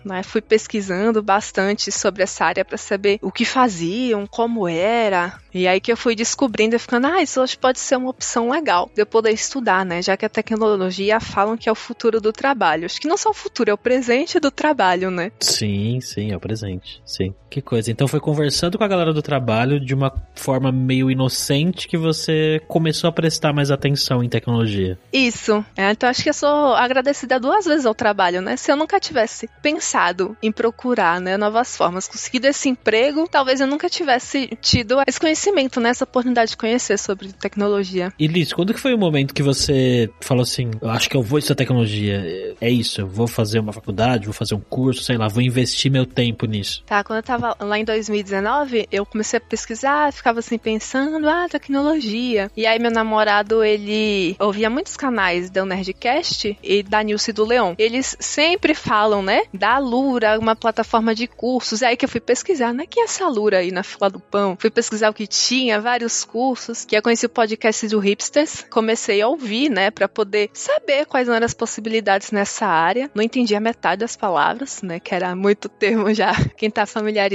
né, 0.05 0.23
fui 0.23 0.41
pesquisando 0.41 1.23
bastante 1.23 1.91
sobre 1.91 2.23
essa 2.23 2.45
área 2.45 2.65
para 2.65 2.79
saber 2.79 3.19
o 3.23 3.33
que 3.33 3.45
faziam, 3.45 4.27
como 4.27 4.69
era. 4.69 5.39
E 5.53 5.69
aí 5.69 5.81
que 5.81 5.93
eu 5.93 5.97
fui 5.97 6.15
descobrindo 6.15 6.75
e 6.75 6.79
ficando, 6.79 7.07
ah, 7.07 7.23
isso 7.23 7.41
hoje 7.41 7.57
pode 7.57 7.79
ser 7.79 7.97
uma 7.97 8.11
opção 8.11 8.51
legal 8.51 8.91
de 8.95 9.03
eu 9.03 9.07
poder 9.07 9.31
estudar, 9.31 9.85
né? 9.85 10.03
Já 10.03 10.17
que 10.17 10.25
a 10.25 10.29
tecnologia 10.29 11.21
falam 11.21 11.57
que 11.57 11.69
é 11.69 11.73
o 11.73 11.77
futuro 11.77 12.21
do 12.21 12.33
trabalho. 12.33 12.87
Acho 12.87 13.01
que 13.01 13.09
não 13.09 13.17
só 13.17 13.31
o 13.31 13.35
futuro, 13.35 13.71
é 13.71 13.75
o 13.75 13.79
presente 13.79 14.41
do 14.41 14.51
trabalho, 14.51 15.11
né? 15.11 15.31
Sim, 15.41 16.01
sim, 16.01 16.33
é 16.33 16.37
o 16.37 16.41
presente. 16.41 17.01
Sim. 17.05 17.35
Que 17.55 17.63
coisa. 17.63 17.89
Então 17.89 18.09
foi 18.09 18.19
conversando 18.19 18.77
com 18.77 18.83
a 18.83 18.89
galera 18.89 19.13
do 19.13 19.23
trabalho 19.23 19.79
de 19.79 19.95
uma 19.95 20.13
forma 20.35 20.73
meio 20.73 21.09
inocente 21.09 21.87
que 21.87 21.97
você 21.97 22.61
começou 22.67 23.07
a 23.07 23.13
prestar 23.13 23.53
mais 23.53 23.71
atenção 23.71 24.25
em 24.25 24.29
tecnologia. 24.29 24.99
Isso. 25.13 25.65
É, 25.77 25.89
então 25.93 26.09
acho 26.11 26.21
que 26.21 26.31
eu 26.31 26.35
sou 26.35 26.75
agradecida 26.75 27.39
duas 27.39 27.65
vezes 27.65 27.87
ao 27.87 27.95
trabalho, 27.95 28.41
né? 28.41 28.57
Se 28.57 28.73
eu 28.73 28.77
nunca 28.77 28.99
tivesse 28.99 29.49
pensado 29.63 30.37
em 30.43 30.51
procurar, 30.51 31.21
né, 31.21 31.37
novas 31.37 31.77
formas, 31.77 32.09
conseguido 32.09 32.49
esse 32.49 32.69
emprego, 32.69 33.29
talvez 33.31 33.61
eu 33.61 33.69
nunca 33.69 33.89
tivesse 33.89 34.51
tido 34.61 35.01
esse 35.07 35.21
conhecimento, 35.21 35.79
né, 35.79 35.91
essa 35.91 36.03
oportunidade 36.03 36.51
de 36.51 36.57
conhecer 36.57 36.99
sobre 36.99 37.33
tecnologia. 37.35 38.13
E 38.19 38.27
Liz, 38.27 38.53
quando 38.53 38.75
que 38.75 38.81
foi 38.81 38.93
o 38.93 38.99
momento 38.99 39.33
que 39.33 39.45
você 39.45 40.11
falou 40.21 40.43
assim, 40.43 40.73
eu 40.83 40.91
acho 40.91 41.09
que 41.09 41.17
eu 41.17 41.23
vou 41.23 41.39
estudar 41.39 41.55
tecnologia, 41.55 42.57
é 42.61 42.69
isso, 42.69 43.01
eu 43.01 43.07
vou 43.07 43.29
fazer 43.29 43.61
uma 43.61 43.73
faculdade, 43.73 44.25
vou 44.25 44.35
fazer 44.35 44.57
um 44.57 44.61
curso, 44.61 45.05
sei 45.05 45.17
lá, 45.17 45.29
vou 45.29 45.41
investir 45.41 45.89
meu 45.89 46.05
tempo 46.05 46.47
nisso? 46.47 46.83
Tá, 46.85 47.05
quando 47.05 47.19
eu 47.19 47.23
tava 47.23 47.44
tava 47.45 47.57
lá 47.61 47.79
em 47.79 47.85
2019, 47.85 48.89
eu 48.91 49.05
comecei 49.05 49.37
a 49.37 49.41
pesquisar, 49.41 50.13
ficava 50.13 50.39
assim 50.39 50.57
pensando, 50.57 51.29
ah, 51.29 51.47
tecnologia. 51.49 52.51
E 52.57 52.67
aí 52.67 52.79
meu 52.79 52.91
namorado, 52.91 53.63
ele 53.63 54.35
ouvia 54.39 54.71
muitos 54.71 54.97
canais 54.97 55.51
da 55.51 55.65
Nerdcast 55.65 56.57
e 56.63 56.83
da 56.83 57.03
Nilce 57.03 57.33
do 57.33 57.45
Leão. 57.45 57.75
Eles 57.79 58.17
sempre 58.19 58.75
falam, 58.75 59.23
né, 59.23 59.43
da 59.53 59.77
Lura, 59.79 60.39
uma 60.39 60.57
plataforma 60.57 61.15
de 61.15 61.27
cursos. 61.27 61.83
E 61.83 61.85
aí 61.85 61.97
que 61.97 62.05
eu 62.05 62.09
fui 62.09 62.21
pesquisar, 62.21 62.73
né, 62.73 62.85
quem 62.89 63.03
é 63.03 63.05
essa 63.05 63.29
Lura 63.29 63.59
aí 63.59 63.71
na 63.71 63.83
fila 63.83 64.09
do 64.09 64.21
pão? 64.21 64.57
Fui 64.59 64.71
pesquisar 64.71 65.11
o 65.11 65.15
que 65.15 65.27
tinha, 65.27 65.81
vários 65.81 66.25
cursos, 66.25 66.85
que 66.85 66.97
eu 66.97 67.03
conheci 67.03 67.27
o 67.27 67.29
podcast 67.29 67.87
do 67.89 67.99
Hipsters, 67.99 68.65
comecei 68.71 69.21
a 69.21 69.29
ouvir, 69.29 69.69
né, 69.69 69.91
para 69.91 70.09
poder 70.09 70.51
saber 70.55 71.05
quais 71.07 71.29
eram 71.29 71.45
as 71.45 71.55
possibilidades 71.55 72.31
nessa 72.31 72.67
área. 72.67 73.11
Não 73.15 73.23
entendi 73.23 73.55
a 73.55 73.61
metade 73.61 74.01
das 74.01 74.17
palavras, 74.17 74.81
né, 74.83 74.99
que 74.99 75.15
era 75.15 75.35
muito 75.35 75.69
termo 75.69 76.13
já, 76.15 76.33
quem 76.57 76.71
tá 76.71 76.87
familiarizado 76.87 77.34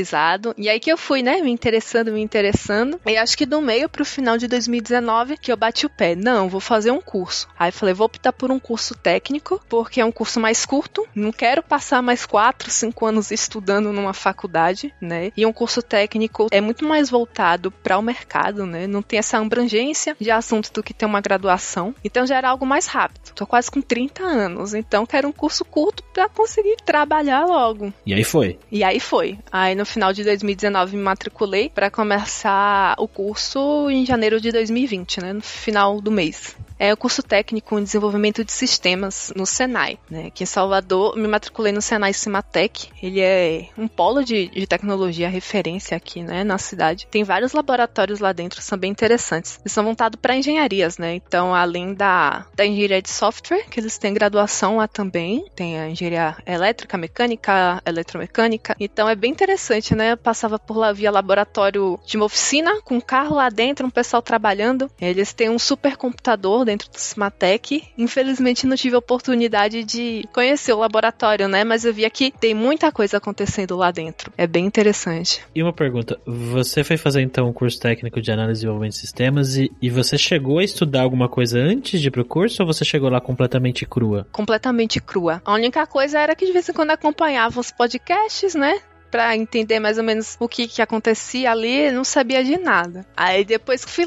e 0.58 0.70
aí 0.70 0.80
que 0.80 0.92
eu 0.92 0.98
fui, 0.98 1.22
né, 1.22 1.42
me 1.42 1.52
interessando, 1.52 2.12
me 2.12 2.22
interessando. 2.22 3.00
E 3.06 3.18
acho 3.18 3.38
que 3.38 3.46
do 3.46 3.62
meio 3.62 3.90
pro 3.90 4.06
final 4.06 4.38
de 4.38 4.48
2019 4.48 5.38
que 5.38 5.52
eu 5.52 5.58
bati 5.58 5.86
o 5.86 5.90
pé. 5.90 6.16
Não, 6.16 6.50
vou 6.50 6.60
fazer 6.60 6.92
um 6.92 7.02
curso. 7.02 7.48
Aí 7.58 7.72
falei, 7.72 7.94
vou 7.94 8.06
optar 8.06 8.34
por 8.34 8.52
um 8.52 8.60
curso 8.60 8.96
técnico, 8.96 9.62
porque 9.68 10.02
é 10.02 10.06
um 10.06 10.12
curso 10.12 10.40
mais 10.40 10.66
curto. 10.66 11.08
Não 11.14 11.32
quero 11.32 11.62
passar 11.64 12.02
mais 12.02 12.26
4, 12.26 12.70
5 12.70 13.06
anos 13.06 13.32
estudando 13.32 13.92
numa 13.92 14.14
faculdade, 14.14 14.94
né? 15.02 15.32
E 15.36 15.46
um 15.46 15.54
curso 15.54 15.82
técnico 15.82 16.48
é 16.52 16.62
muito 16.62 16.86
mais 16.86 17.10
voltado 17.10 17.72
para 17.72 17.98
o 17.98 18.02
mercado, 18.02 18.66
né? 18.66 18.88
Não 18.88 19.02
tem 19.02 19.20
essa 19.20 19.38
abrangência 19.38 20.16
de 20.20 20.32
assunto 20.32 20.72
do 20.72 20.84
que 20.84 20.94
tem 20.94 21.08
uma 21.08 21.22
graduação. 21.22 21.94
Então 22.04 22.26
já 22.26 22.38
era 22.38 22.50
algo 22.50 22.66
mais 22.66 22.88
rápido. 22.88 23.34
Tô 23.34 23.46
quase 23.46 23.70
com 23.70 23.82
30 23.82 24.24
anos, 24.24 24.74
então 24.74 25.06
quero 25.06 25.28
um 25.28 25.32
curso 25.32 25.64
curto 25.66 26.04
para 26.14 26.30
conseguir 26.30 26.78
trabalhar 26.86 27.46
logo. 27.46 27.94
E 28.06 28.14
aí 28.14 28.24
foi. 28.24 28.60
E 28.72 28.84
aí 28.84 29.00
foi. 29.00 29.40
Aí 29.52 29.76
no 29.76 29.86
final 29.90 30.14
de 30.14 30.24
2019 30.24 30.96
me 30.96 31.04
matriculei 31.04 31.70
para 31.70 31.90
começar 31.90 32.96
o 32.98 33.08
curso 33.08 33.90
em 33.90 34.06
janeiro 34.06 34.40
de 34.40 34.52
2020, 34.52 35.22
né, 35.22 35.34
no 35.34 35.42
final 35.42 36.00
do 36.00 36.12
mês 36.12 36.56
é 36.80 36.94
o 36.94 36.98
curso 36.98 37.22
técnico 37.22 37.78
em 37.78 37.84
desenvolvimento 37.84 38.44
de 38.46 38.54
sistemas 38.54 39.34
no 39.36 39.46
Senai, 39.46 40.00
né? 40.10 40.28
Aqui 40.28 40.44
em 40.44 40.48
Salvador, 40.48 41.18
me 41.18 41.28
matriculei 41.28 41.74
no 41.74 41.82
Senai 41.82 42.14
Cimatec. 42.14 42.90
Ele 43.04 43.20
é 43.20 43.68
um 43.78 43.88
polo 43.88 44.24
de, 44.24 44.48
de 44.48 44.66
tecnologia 44.66 45.28
referência 45.28 45.98
aqui, 45.98 46.24
né, 46.24 46.44
na 46.46 46.58
cidade. 46.58 47.06
Tem 47.12 47.24
vários 47.24 47.52
laboratórios 47.52 48.20
lá 48.20 48.32
dentro, 48.32 48.62
são 48.62 48.78
bem 48.78 48.92
interessantes. 48.92 49.60
Eles 49.60 49.74
são 49.74 49.84
voltados 49.84 50.18
para 50.22 50.36
engenharias, 50.36 50.98
né? 50.98 51.16
Então, 51.16 51.54
além 51.54 51.94
da, 51.94 52.46
da 52.56 52.66
engenharia 52.66 53.02
de 53.02 53.10
software, 53.10 53.66
que 53.70 53.80
eles 53.80 53.98
têm 53.98 54.14
graduação 54.14 54.78
lá 54.78 54.88
também, 54.88 55.46
tem 55.56 55.78
a 55.78 55.90
engenharia 55.90 56.38
elétrica, 56.46 56.98
mecânica, 56.98 57.82
eletromecânica. 57.86 58.76
Então, 58.80 59.10
é 59.10 59.16
bem 59.16 59.32
interessante, 59.32 59.94
né? 59.94 60.14
Eu 60.14 60.18
passava 60.18 60.58
por 60.58 60.78
lá 60.78 60.94
via 60.94 61.12
laboratório 61.12 62.00
de 62.06 62.16
uma 62.16 62.26
oficina 62.26 62.82
com 62.84 62.96
um 62.96 63.02
carro 63.02 63.36
lá 63.36 63.50
dentro, 63.50 63.86
um 63.86 63.90
pessoal 63.90 64.22
trabalhando. 64.22 64.90
Eles 65.02 65.34
têm 65.34 65.50
um 65.50 65.60
supercomputador 65.60 66.69
dentro 66.70 66.90
do 66.92 66.98
Smatec. 66.98 67.84
Infelizmente 67.98 68.68
não 68.68 68.76
tive 68.76 68.96
a 68.96 69.00
oportunidade 69.00 69.84
de 69.84 70.24
conhecer 70.32 70.72
o 70.72 70.80
laboratório, 70.80 71.48
né? 71.48 71.64
Mas 71.64 71.84
eu 71.84 71.94
vi 71.94 72.08
que 72.12 72.32
tem 72.32 72.54
muita 72.54 72.92
coisa 72.92 73.18
acontecendo 73.18 73.76
lá 73.76 73.90
dentro. 73.92 74.32
É 74.38 74.46
bem 74.46 74.66
interessante. 74.66 75.42
E 75.56 75.64
uma 75.64 75.74
pergunta: 75.74 76.20
você 76.26 76.84
foi 76.84 76.98
fazer 76.98 77.22
então 77.22 77.50
um 77.50 77.54
curso 77.54 77.80
técnico 77.80 78.22
de 78.22 78.32
análise 78.32 78.60
e 78.60 78.62
desenvolvimento 78.62 78.94
de 78.94 79.00
sistemas 79.00 79.56
e, 79.56 79.72
e 79.82 79.90
você 79.90 80.18
chegou 80.18 80.60
a 80.60 80.64
estudar 80.64 81.02
alguma 81.02 81.28
coisa 81.28 81.60
antes 81.60 82.00
de 82.00 82.08
ir 82.08 82.12
pro 82.12 82.24
curso 82.24 82.62
ou 82.62 82.68
você 82.68 82.86
chegou 82.86 83.10
lá 83.10 83.20
completamente 83.20 83.86
crua? 83.86 84.28
Completamente 84.32 85.00
crua. 85.00 85.42
A 85.44 85.54
única 85.54 85.86
coisa 85.88 86.20
era 86.20 86.36
que 86.36 86.46
de 86.46 86.52
vez 86.52 86.70
em 86.70 86.74
quando 86.74 86.92
acompanhava 86.92 87.60
os 87.60 87.72
podcasts, 87.72 88.54
né? 88.54 88.80
Para 89.10 89.36
entender 89.36 89.80
mais 89.80 89.98
ou 89.98 90.04
menos 90.04 90.38
o 90.40 90.48
que, 90.48 90.68
que 90.68 90.82
acontecia 90.82 91.52
ali, 91.52 91.92
não 91.92 92.04
sabia 92.04 92.44
de 92.44 92.58
nada. 92.58 93.06
Aí 93.16 93.44
depois 93.44 93.84
que 93.84 93.92
fui 93.92 94.06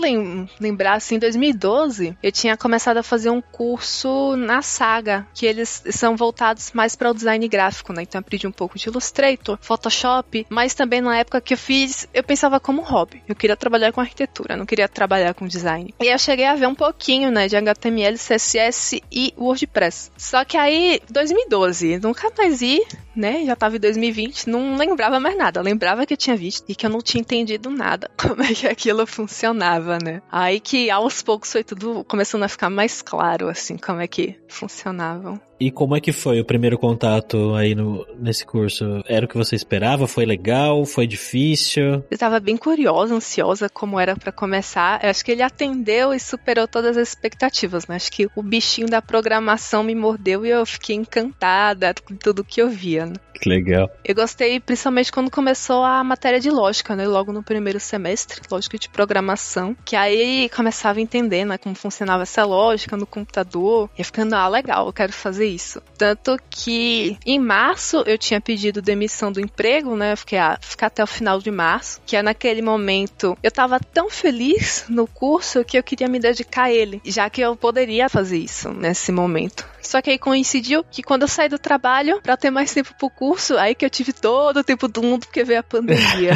lembrar, 0.60 0.94
assim, 0.94 1.16
em 1.16 1.18
2012, 1.18 2.16
eu 2.22 2.32
tinha 2.32 2.56
começado 2.56 2.98
a 2.98 3.02
fazer 3.02 3.30
um 3.30 3.40
curso 3.40 4.36
na 4.36 4.62
Saga, 4.62 5.26
que 5.34 5.46
eles 5.46 5.82
são 5.90 6.16
voltados 6.16 6.72
mais 6.72 6.96
para 6.96 7.10
o 7.10 7.14
design 7.14 7.46
gráfico, 7.48 7.92
né? 7.92 8.02
Então 8.02 8.18
eu 8.18 8.22
aprendi 8.22 8.46
um 8.46 8.52
pouco 8.52 8.78
de 8.78 8.88
Illustrator, 8.88 9.58
Photoshop, 9.60 10.46
mas 10.48 10.74
também 10.74 11.00
na 11.00 11.18
época 11.18 11.40
que 11.40 11.54
eu 11.54 11.58
fiz, 11.58 12.08
eu 12.12 12.22
pensava 12.22 12.60
como 12.60 12.82
hobby. 12.82 13.22
Eu 13.28 13.34
queria 13.34 13.56
trabalhar 13.56 13.92
com 13.92 14.00
arquitetura, 14.00 14.56
não 14.56 14.66
queria 14.66 14.88
trabalhar 14.88 15.34
com 15.34 15.46
design. 15.46 15.94
E 16.00 16.06
eu 16.06 16.18
cheguei 16.18 16.46
a 16.46 16.54
ver 16.54 16.66
um 16.66 16.74
pouquinho, 16.74 17.30
né, 17.30 17.48
de 17.48 17.56
HTML, 17.56 18.16
CSS 18.16 19.02
e 19.10 19.34
WordPress. 19.36 20.10
Só 20.16 20.44
que 20.44 20.56
aí, 20.56 21.00
2012, 21.10 21.98
nunca 21.98 22.30
mais 22.36 22.60
vi, 22.60 22.80
né? 23.14 23.44
Já 23.44 23.56
tava 23.56 23.76
em 23.76 23.80
2020, 23.80 24.48
não 24.48 24.76
lembrava 24.76 25.20
mais 25.20 25.36
nada. 25.36 25.60
Eu 25.60 25.64
lembrava 25.64 26.06
que 26.06 26.14
eu 26.14 26.16
tinha 26.16 26.36
visto 26.36 26.64
e 26.68 26.74
que 26.74 26.86
eu 26.86 26.90
não 26.90 27.00
tinha 27.00 27.20
entendido 27.20 27.70
nada 27.70 28.10
como 28.16 28.42
é 28.42 28.54
que 28.54 28.66
aquilo 28.66 29.06
funcionava, 29.06 29.98
né? 30.02 30.22
Aí 30.30 30.60
que 30.60 30.90
aos 30.90 31.22
poucos 31.22 31.52
foi 31.52 31.64
tudo 31.64 32.04
começando 32.04 32.42
a 32.42 32.48
ficar 32.48 32.70
mais 32.70 33.02
claro, 33.02 33.48
assim, 33.48 33.76
como 33.76 34.00
é 34.00 34.06
que 34.06 34.36
funcionavam. 34.48 35.40
E 35.62 35.70
como 35.70 35.94
é 35.94 36.00
que 36.00 36.10
foi 36.10 36.40
o 36.40 36.44
primeiro 36.44 36.76
contato 36.76 37.54
aí 37.54 37.72
no, 37.72 38.04
nesse 38.18 38.44
curso? 38.44 39.00
Era 39.06 39.26
o 39.26 39.28
que 39.28 39.36
você 39.36 39.54
esperava? 39.54 40.08
Foi 40.08 40.26
legal? 40.26 40.84
Foi 40.84 41.06
difícil? 41.06 41.84
Eu 41.84 42.04
estava 42.10 42.40
bem 42.40 42.56
curiosa, 42.56 43.14
ansiosa 43.14 43.68
como 43.68 44.00
era 44.00 44.16
para 44.16 44.32
começar. 44.32 44.98
Eu 45.04 45.10
acho 45.10 45.24
que 45.24 45.30
ele 45.30 45.40
atendeu 45.40 46.12
e 46.12 46.18
superou 46.18 46.66
todas 46.66 46.96
as 46.96 47.10
expectativas, 47.10 47.86
né? 47.86 47.94
Acho 47.94 48.10
que 48.10 48.28
o 48.34 48.42
bichinho 48.42 48.88
da 48.88 49.00
programação 49.00 49.84
me 49.84 49.94
mordeu 49.94 50.44
e 50.44 50.50
eu 50.50 50.66
fiquei 50.66 50.96
encantada 50.96 51.94
com 52.04 52.16
tudo 52.16 52.42
que 52.42 52.60
eu 52.60 52.68
via. 52.68 53.01
Que 53.34 53.48
legal. 53.48 53.90
Eu 54.04 54.14
gostei 54.14 54.60
principalmente 54.60 55.10
quando 55.10 55.30
começou 55.30 55.82
a 55.82 56.04
matéria 56.04 56.38
de 56.38 56.48
lógica, 56.48 56.94
né? 56.94 57.06
Logo 57.06 57.32
no 57.32 57.42
primeiro 57.42 57.80
semestre, 57.80 58.40
lógica 58.48 58.78
de 58.78 58.88
programação, 58.88 59.76
que 59.84 59.96
aí 59.96 60.48
começava 60.54 61.00
a 61.00 61.02
entender, 61.02 61.44
né, 61.44 61.58
como 61.58 61.74
funcionava 61.74 62.22
essa 62.22 62.44
lógica 62.44 62.96
no 62.96 63.06
computador. 63.06 63.90
E 63.98 64.04
ficando, 64.04 64.34
ah, 64.34 64.46
legal, 64.46 64.86
eu 64.86 64.92
quero 64.92 65.12
fazer 65.12 65.46
isso. 65.46 65.82
Tanto 65.98 66.36
que 66.48 67.18
em 67.26 67.40
março 67.40 68.04
eu 68.06 68.16
tinha 68.16 68.40
pedido 68.40 68.80
demissão 68.80 69.32
do 69.32 69.40
emprego, 69.40 69.96
né? 69.96 70.12
Eu 70.12 70.16
fiquei, 70.16 70.38
ah, 70.38 70.56
ficar 70.60 70.86
até 70.86 71.02
o 71.02 71.06
final 71.06 71.40
de 71.40 71.50
março, 71.50 72.00
que 72.06 72.16
é 72.16 72.22
naquele 72.22 72.62
momento 72.62 73.36
eu 73.42 73.50
tava 73.50 73.80
tão 73.80 74.08
feliz 74.08 74.84
no 74.88 75.06
curso 75.06 75.64
que 75.64 75.76
eu 75.76 75.82
queria 75.82 76.08
me 76.08 76.20
dedicar 76.20 76.64
a 76.64 76.72
ele, 76.72 77.00
já 77.04 77.28
que 77.28 77.40
eu 77.40 77.56
poderia 77.56 78.08
fazer 78.08 78.38
isso 78.38 78.70
nesse 78.70 79.10
momento. 79.10 79.66
Só 79.82 80.00
que 80.00 80.10
aí 80.10 80.18
coincidiu 80.18 80.84
que 80.84 81.02
quando 81.02 81.22
eu 81.22 81.28
saí 81.28 81.48
do 81.48 81.58
trabalho, 81.58 82.20
para 82.22 82.36
ter 82.36 82.50
mais 82.50 82.72
tempo 82.72 82.91
pro 82.92 83.10
curso, 83.10 83.56
aí 83.56 83.74
que 83.74 83.84
eu 83.84 83.90
tive 83.90 84.12
todo 84.12 84.58
o 84.58 84.64
tempo 84.64 84.88
do 84.88 85.02
mundo 85.02 85.26
porque 85.26 85.44
veio 85.44 85.60
a 85.60 85.62
pandemia. 85.62 86.32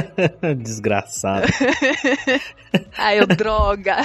Desgraçado. 0.58 1.46
aí 2.96 3.18
eu, 3.18 3.26
droga. 3.26 3.96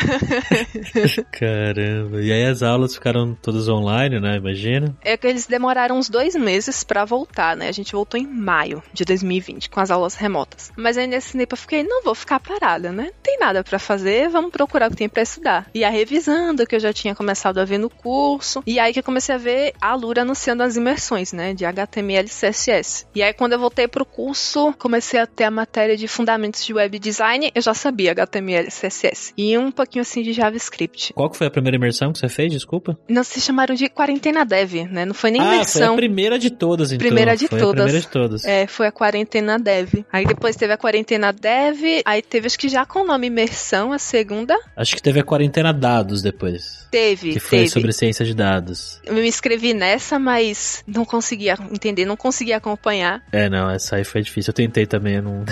Caramba. 1.31 2.21
E 2.21 2.31
aí 2.31 2.45
as 2.45 2.63
aulas 2.63 2.95
ficaram 2.95 3.35
todas 3.41 3.67
online, 3.67 4.19
né? 4.19 4.37
Imagina. 4.37 4.95
É 5.01 5.17
que 5.17 5.27
eles 5.27 5.45
demoraram 5.45 5.97
uns 5.97 6.09
dois 6.09 6.35
meses 6.35 6.83
para 6.83 7.05
voltar, 7.05 7.55
né? 7.55 7.67
A 7.67 7.71
gente 7.71 7.93
voltou 7.93 8.19
em 8.19 8.27
maio 8.27 8.81
de 8.93 9.05
2020 9.05 9.69
com 9.69 9.79
as 9.79 9.91
aulas 9.91 10.15
remotas. 10.15 10.71
Mas 10.75 10.97
aí 10.97 11.07
nesse 11.07 11.37
tempo 11.37 11.53
eu 11.53 11.57
fiquei, 11.57 11.83
não 11.83 12.03
vou 12.03 12.15
ficar 12.15 12.39
parada, 12.39 12.91
né? 12.91 13.05
Não 13.05 13.21
tem 13.23 13.37
nada 13.39 13.63
para 13.63 13.79
fazer, 13.79 14.29
vamos 14.29 14.51
procurar 14.51 14.87
o 14.87 14.91
que 14.91 14.97
tem 14.97 15.09
pra 15.09 15.23
estudar. 15.23 15.67
E 15.73 15.83
aí 15.83 15.93
revisando 15.93 16.65
que 16.65 16.75
eu 16.75 16.79
já 16.79 16.93
tinha 16.93 17.15
começado 17.15 17.59
a 17.59 17.65
ver 17.65 17.77
no 17.77 17.89
curso. 17.89 18.63
E 18.65 18.79
aí 18.79 18.93
que 18.93 18.99
eu 18.99 19.03
comecei 19.03 19.35
a 19.35 19.37
ver 19.37 19.73
a 19.79 19.95
Lura 19.95 20.21
anunciando 20.21 20.63
as 20.63 20.75
imersões, 20.75 21.33
né? 21.33 21.53
De 21.53 21.65
HTML 21.95 22.27
e 22.27 22.29
CSS. 22.29 23.07
E 23.15 23.23
aí 23.23 23.33
quando 23.33 23.53
eu 23.53 23.59
voltei 23.59 23.87
pro 23.87 24.05
curso, 24.05 24.73
comecei 24.77 25.19
a 25.19 25.25
ter 25.25 25.45
a 25.45 25.51
matéria 25.51 25.95
de 25.95 26.07
fundamentos 26.07 26.65
de 26.65 26.73
web 26.73 26.99
design, 26.99 27.51
eu 27.53 27.61
já 27.61 27.73
sabia 27.73 28.11
HTML 28.11 28.67
e 28.67 28.71
CSS. 28.71 29.33
E 29.37 29.57
um 29.57 29.71
pouquinho 29.71 30.01
assim 30.01 30.21
de 30.21 30.33
JavaScript. 30.33 31.13
Qual 31.13 31.29
que 31.29 31.37
foi 31.37 31.47
a 31.47 31.51
primeira 31.51 31.77
imersão 31.77 32.11
que 32.11 32.19
você 32.19 32.27
fez, 32.27 32.51
desculpa? 32.51 32.97
Não 33.07 33.23
se 33.23 33.39
chamaram 33.39 33.75
de 33.75 33.87
quarentena 33.89 34.45
dev, 34.45 34.73
né? 34.89 35.05
Não 35.05 35.13
foi 35.13 35.31
nem 35.31 35.41
ah, 35.41 35.55
imersão. 35.55 35.87
Foi 35.87 35.93
a 35.93 35.97
primeira 35.97 36.37
de 36.37 36.49
todas, 36.49 36.91
então. 36.91 37.05
Primeira 37.05 37.35
de 37.35 37.47
foi 37.47 37.59
todas. 37.59 37.83
Primeira 37.83 37.99
de 37.99 38.07
todas. 38.07 38.45
É, 38.45 38.67
foi 38.67 38.87
a 38.87 38.91
quarentena 38.91 39.57
dev. 39.57 40.05
Aí 40.11 40.25
depois 40.25 40.55
teve 40.55 40.73
a 40.73 40.77
quarentena 40.77 41.31
dev, 41.31 42.01
aí 42.05 42.21
teve 42.21 42.47
acho 42.47 42.59
que 42.59 42.69
já 42.69 42.85
com 42.85 43.01
o 43.01 43.05
nome 43.05 43.27
imersão, 43.27 43.91
a 43.91 43.99
segunda. 43.99 44.57
Acho 44.75 44.95
que 44.95 45.01
teve 45.01 45.19
a 45.19 45.23
quarentena 45.23 45.73
dados 45.73 46.21
depois. 46.21 46.87
Teve, 46.91 47.33
Que 47.33 47.39
foi 47.39 47.59
teve. 47.59 47.69
sobre 47.69 47.93
ciência 47.93 48.25
de 48.25 48.33
dados. 48.33 49.01
Eu 49.03 49.13
me 49.13 49.27
inscrevi 49.27 49.73
nessa, 49.73 50.17
mas 50.17 50.83
não 50.87 51.05
conseguia 51.05 51.57
entender, 51.71 51.84
não 52.05 52.15
conseguia 52.15 52.57
acompanhar. 52.57 53.23
É, 53.31 53.49
não, 53.49 53.69
essa 53.69 53.97
aí 53.97 54.03
foi 54.03 54.21
difícil. 54.21 54.51
Eu 54.51 54.55
tentei 54.55 54.85
também, 54.85 55.21
não... 55.21 55.43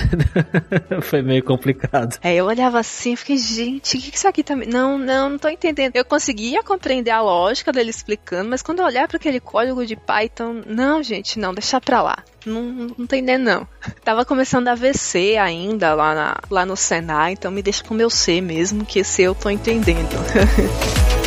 foi 1.01 1.21
meio 1.21 1.43
complicado. 1.43 2.17
É, 2.21 2.35
eu 2.35 2.45
olhava 2.45 2.79
assim 2.79 3.15
fiquei, 3.15 3.37
gente, 3.37 3.97
o 3.97 3.99
que, 3.99 4.11
que 4.11 4.17
isso 4.17 4.27
aqui 4.27 4.43
também. 4.43 4.69
Tá... 4.69 4.77
Não, 4.77 4.97
não, 4.97 5.29
não 5.29 5.37
tô 5.37 5.47
entendendo. 5.47 5.95
Eu 5.95 6.05
conseguia 6.05 6.63
compreender 6.63 7.11
a 7.11 7.21
lógica 7.21 7.71
dele 7.71 7.89
explicando, 7.89 8.49
mas 8.49 8.61
quando 8.61 8.79
eu 8.79 8.85
olhar 8.85 9.07
para 9.07 9.17
aquele 9.17 9.39
código 9.39 9.85
de 9.85 9.95
Python, 9.95 10.61
não, 10.65 11.01
gente, 11.01 11.39
não, 11.39 11.53
deixa 11.53 11.79
pra 11.79 12.01
lá. 12.01 12.17
Não, 12.45 12.61
não 12.61 12.89
tô 12.89 13.15
entendendo, 13.15 13.43
não. 13.43 13.67
Tava 14.03 14.25
começando 14.25 14.67
a 14.67 14.75
ver 14.75 14.95
C 14.95 15.37
ainda 15.37 15.93
lá, 15.93 16.13
na, 16.13 16.37
lá 16.49 16.65
no 16.65 16.75
Senai, 16.75 17.33
então 17.33 17.51
me 17.51 17.61
deixa 17.61 17.83
com 17.83 17.93
o 17.93 17.97
meu 17.97 18.09
C 18.09 18.41
mesmo, 18.41 18.85
que 18.85 18.99
esse 18.99 19.21
eu 19.23 19.33
tô 19.33 19.49
entendendo. 19.49 20.13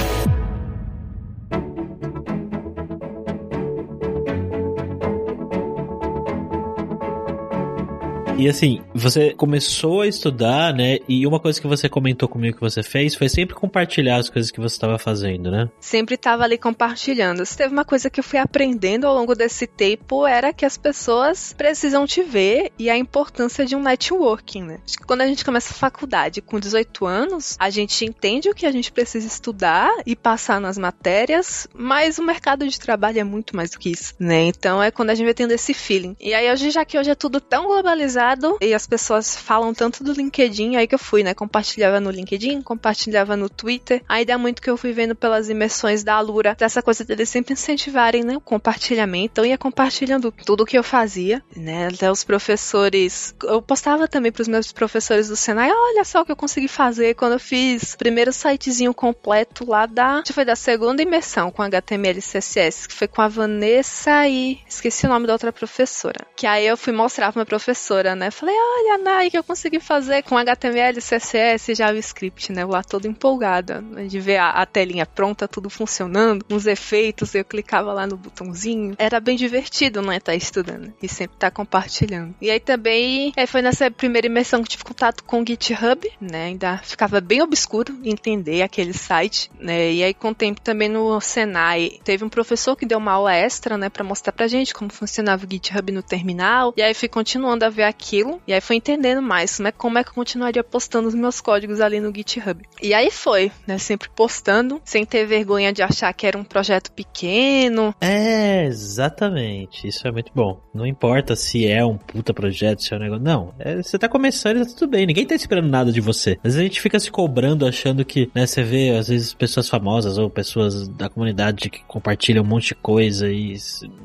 E 8.39 8.51
assim, 8.51 8.83
você 8.95 9.33
começou 9.33 10.03
a 10.03 10.07
estudar, 10.07 10.75
né? 10.75 10.99
E 11.09 11.27
uma 11.27 11.41
coisa 11.41 11.59
que 11.59 11.67
você 11.67 11.89
comentou 11.89 12.29
comigo 12.29 12.57
que 12.57 12.61
você 12.61 12.83
fez 12.83 13.15
foi 13.15 13.31
sempre 13.31 13.55
compartilhar 13.55 14.17
as 14.17 14.29
coisas 14.29 14.51
que 14.51 14.61
você 14.61 14.75
estava 14.75 14.99
fazendo, 14.99 15.51
né? 15.51 15.71
Sempre 15.81 16.17
estava 16.17 16.45
ali 16.45 16.59
compartilhando. 16.59 17.47
Se 17.47 17.57
teve 17.57 17.73
uma 17.73 17.85
coisa 17.85 18.11
que 18.11 18.21
eu 18.21 18.25
fui 18.25 18.39
aprendendo 18.39 19.07
ao 19.07 19.15
longo 19.15 19.35
desse 19.35 19.67
tempo 19.67 20.27
era 20.27 20.53
que 20.53 20.67
as 20.67 20.77
pessoas 20.77 21.55
precisam 21.57 22.07
te 22.07 22.23
ver 22.23 22.73
e 22.79 22.91
a 22.91 22.97
importância 22.99 23.65
de 23.65 23.75
um 23.75 23.81
networking, 23.81 24.65
né? 24.65 24.81
Acho 24.85 24.99
que 24.99 25.07
quando 25.07 25.23
a 25.23 25.27
gente 25.27 25.43
começa 25.43 25.73
a 25.73 25.77
faculdade 25.77 26.43
com 26.43 26.61
18 26.61 27.07
anos, 27.07 27.57
a 27.59 27.71
gente 27.71 28.05
entende 28.05 28.51
o 28.51 28.55
que 28.55 28.67
a 28.67 28.71
gente 28.71 28.93
precisa 28.93 29.27
estudar 29.27 29.91
e 30.05 30.15
passar 30.15 30.61
nas 30.61 30.77
matérias, 30.77 31.67
mas 31.75 32.19
o 32.19 32.23
mercado 32.23 32.69
de 32.69 32.79
trabalho 32.79 33.19
é 33.19 33.25
muito 33.25 33.57
mais 33.57 33.71
do 33.71 33.79
que 33.79 33.89
isso, 33.89 34.15
né? 34.21 34.43
Então 34.43 34.83
é 34.83 34.91
quando 34.91 35.09
a 35.09 35.15
gente 35.15 35.25
vai 35.25 35.35
tendo 35.35 35.53
esse 35.53 35.73
feeling. 35.73 36.15
E 36.21 36.35
aí 36.35 36.53
hoje, 36.53 36.71
já 36.71 36.85
que 36.85 36.99
hoje 36.99 37.11
é 37.11 37.15
tudo 37.15 37.41
tão 37.41 37.65
globalizado, 37.65 38.26
e 38.61 38.75
as 38.75 38.87
pessoas 38.87 39.37
falam 39.37 39.73
tanto 39.75 40.03
do 40.03 40.13
LinkedIn, 40.13 40.77
aí 40.77 40.87
que 40.87 40.95
eu 40.95 40.99
fui, 40.99 41.23
né? 41.23 41.35
Compartilhava 41.35 42.01
no 42.01 42.11
LinkedIn, 42.11 42.63
compartilhava 42.63 43.37
no 43.37 43.49
Twitter. 43.49 44.03
Aí 44.09 44.25
dá 44.25 44.39
muito 44.39 44.63
que 44.63 44.71
eu 44.71 44.77
fui 44.77 44.93
vendo 44.93 45.15
pelas 45.15 45.49
imersões 45.49 46.03
da 46.03 46.15
Alura, 46.15 46.55
dessa 46.59 46.83
coisa 46.83 47.05
deles 47.05 47.29
sempre 47.29 47.53
incentivarem, 47.53 48.25
né? 48.25 48.37
O 48.37 48.41
compartilhamento. 48.41 49.27
Então 49.33 49.45
ia 49.45 49.59
compartilhando 49.59 50.33
tudo 50.45 50.65
que 50.65 50.79
eu 50.79 50.83
fazia, 50.83 51.43
né? 51.55 51.89
Até 51.89 52.11
os 52.11 52.25
professores. 52.25 53.35
Eu 53.43 53.61
postava 53.63 54.09
também 54.09 54.33
pros 54.33 54.49
meus 54.49 54.73
professores 54.73 55.29
do 55.29 55.37
Senai, 55.37 55.71
olha 55.71 56.05
só 56.05 56.23
o 56.23 56.25
que 56.25 56.33
eu 56.33 56.37
consegui 56.37 56.69
fazer 56.69 57.15
quando 57.15 57.33
eu 57.33 57.41
fiz 57.41 57.95
o 57.95 57.99
primeiro 57.99 58.33
sitezinho 58.33 58.95
completo 58.95 59.69
lá 59.69 59.87
da. 59.87 60.23
Foi 60.33 60.45
da 60.45 60.57
segunda 60.57 61.03
imersão 61.03 61.51
com 61.51 61.63
HTML 61.63 62.19
e 62.19 62.23
CSS, 62.23 62.89
que 62.89 62.95
foi 62.95 63.09
com 63.09 63.23
a 63.23 63.29
Vanessa 63.29 64.27
e. 64.29 64.59
Esqueci 64.69 65.07
o 65.07 65.09
nome 65.09 65.27
da 65.27 65.33
outra 65.33 65.53
professora. 65.53 66.27
Que 66.37 66.47
aí 66.47 66.67
eu 66.67 66.77
fui 66.77 66.93
mostrar 66.93 67.33
pra 67.33 67.41
minha 67.41 67.47
professora, 67.47 68.15
né? 68.17 68.31
Falei, 68.31 68.55
olha, 68.55 68.99
Nai, 68.99 69.31
que 69.31 69.39
eu 69.39 69.45
consegui 69.45 69.81
fazer 69.81 70.23
com 70.23 70.37
HTML, 70.37 71.01
CSS 71.01 71.73
e 71.73 71.75
JavaScript, 71.75 72.53
né? 72.53 72.65
Lá 72.65 72.83
toda 72.83 73.07
empolgada 73.07 73.81
né? 73.81 74.07
de 74.07 74.19
ver 74.19 74.39
a, 74.39 74.51
a, 74.51 74.67
telinha 74.67 75.07
pronta, 75.07 75.47
tudo 75.47 75.71
funcionando, 75.71 76.45
uns 76.51 76.67
efeitos, 76.67 77.35
eu 77.35 77.45
clicava 77.45 77.93
lá 77.93 78.07
no 78.07 78.17
botãozinho. 78.17 78.95
Era 78.99 79.21
bem 79.21 79.37
divertido, 79.37 80.03
né? 80.03 80.17
Estar 80.17 80.33
tá 80.33 80.37
estudando 80.37 80.93
e 81.03 81.09
sempre 81.09 81.37
estar 81.37 81.51
tá 81.51 81.55
compartilhando. 81.55 82.35
E 82.41 82.51
aí 82.51 82.61
também 82.61 83.33
é, 83.37 83.47
foi 83.47 83.63
nessa 83.63 83.91
primeira 83.91 84.27
imersão 84.27 84.63
que 84.63 84.69
tive 84.69 84.85
contato 84.85 85.23
com 85.25 85.43
o 85.43 85.47
GitHub, 85.47 86.11
né? 86.21 86.47
Ainda 86.47 86.79
ficava 86.79 87.21
bem 87.21 87.43
obscuro 87.43 87.99
entender 88.05 88.63
aquele 88.63 88.93
site, 88.93 89.51
né? 89.61 89.93
E 89.93 90.03
aí 90.03 90.15
com 90.15 90.31
o 90.31 90.35
tempo 90.35 90.61
também 90.61 90.89
no 90.89 91.21
Senai 91.21 92.01
teve 92.03 92.25
um 92.25 92.29
professor 92.29 92.77
que 92.77 92.87
deu 92.87 92.99
uma 92.99 93.13
aula 93.13 93.35
extra, 93.35 93.77
né? 93.77 93.89
Pra 93.89 94.05
mostrar 94.05 94.33
pra 94.33 94.49
gente 94.49 94.75
como 94.75 94.93
funcionava 94.93 95.45
o 95.45 95.51
GitHub 95.51 95.93
no 95.93 96.03
terminal. 96.03 96.73
E 96.77 96.83
aí 96.83 96.95
fui 96.95 97.09
continuando 97.09 97.65
a 97.65 97.69
ver 97.69 97.85
aquilo. 98.07 98.41
E 98.47 98.53
aí 98.53 98.61
foi 98.61 98.77
entendendo 98.77 99.21
mais 99.21 99.57
como 99.57 99.69
é, 99.69 99.73
como 99.73 99.99
é 99.99 100.05
que 100.05 100.11
eu 100.11 100.15
continuaria 100.15 100.63
postando 100.63 101.09
os 101.09 101.15
meus 101.15 101.41
códigos 101.41 101.81
ali 101.81 101.99
no 101.99 102.15
GitHub. 102.15 102.63
E 102.81 102.95
aí 102.95 103.11
foi, 103.11 103.51
né? 103.67 103.79
Sempre 103.79 104.09
postando, 104.09 104.81
sem 104.85 105.05
ter 105.05 105.27
vergonha 105.27 105.73
de 105.73 105.83
achar 105.83 106.13
que 106.13 106.27
era 106.27 106.39
um 106.39 106.45
projeto 106.45 106.93
pequeno. 106.93 107.95
É, 108.01 108.65
exatamente. 108.65 109.89
Isso 109.89 110.07
é 110.07 110.13
muito 110.13 110.31
bom. 110.35 110.61
Não 110.73 110.87
importa 110.87 111.35
se 111.35 111.67
é 111.67 111.85
um 111.85 111.97
puta 111.97 112.33
projeto, 112.33 112.83
se 112.83 112.95
é 112.95 112.97
um 112.97 113.01
negócio. 113.01 113.25
Não. 113.25 113.55
É, 113.59 113.83
você 113.83 113.99
tá 113.99 114.09
começando 114.09 114.59
e 114.59 114.67
tá 114.67 114.73
tudo 114.77 114.91
bem. 114.91 115.07
Ninguém 115.07 115.27
tá 115.27 115.35
esperando 115.35 115.69
nada 115.69 115.91
de 115.91 116.01
você. 116.01 116.33
Às 116.39 116.55
vezes 116.55 116.61
a 116.61 116.63
gente 116.63 116.81
fica 116.81 117.01
se 117.01 117.11
cobrando 117.11 117.67
achando 117.67 118.05
que, 118.05 118.31
né, 118.35 118.47
você 118.47 118.63
vê, 118.63 118.91
às 118.91 119.09
vezes, 119.09 119.35
pessoas 119.35 119.69
famosas 119.69 120.19
ou 120.19 120.31
pessoas 120.31 120.89
da 120.89 121.09
comunidade 121.09 121.71
que 121.71 121.83
compartilham 121.85 122.45
um 122.45 122.47
monte 122.47 122.69
de 122.69 122.75
coisa 122.77 123.29
e, 123.29 123.57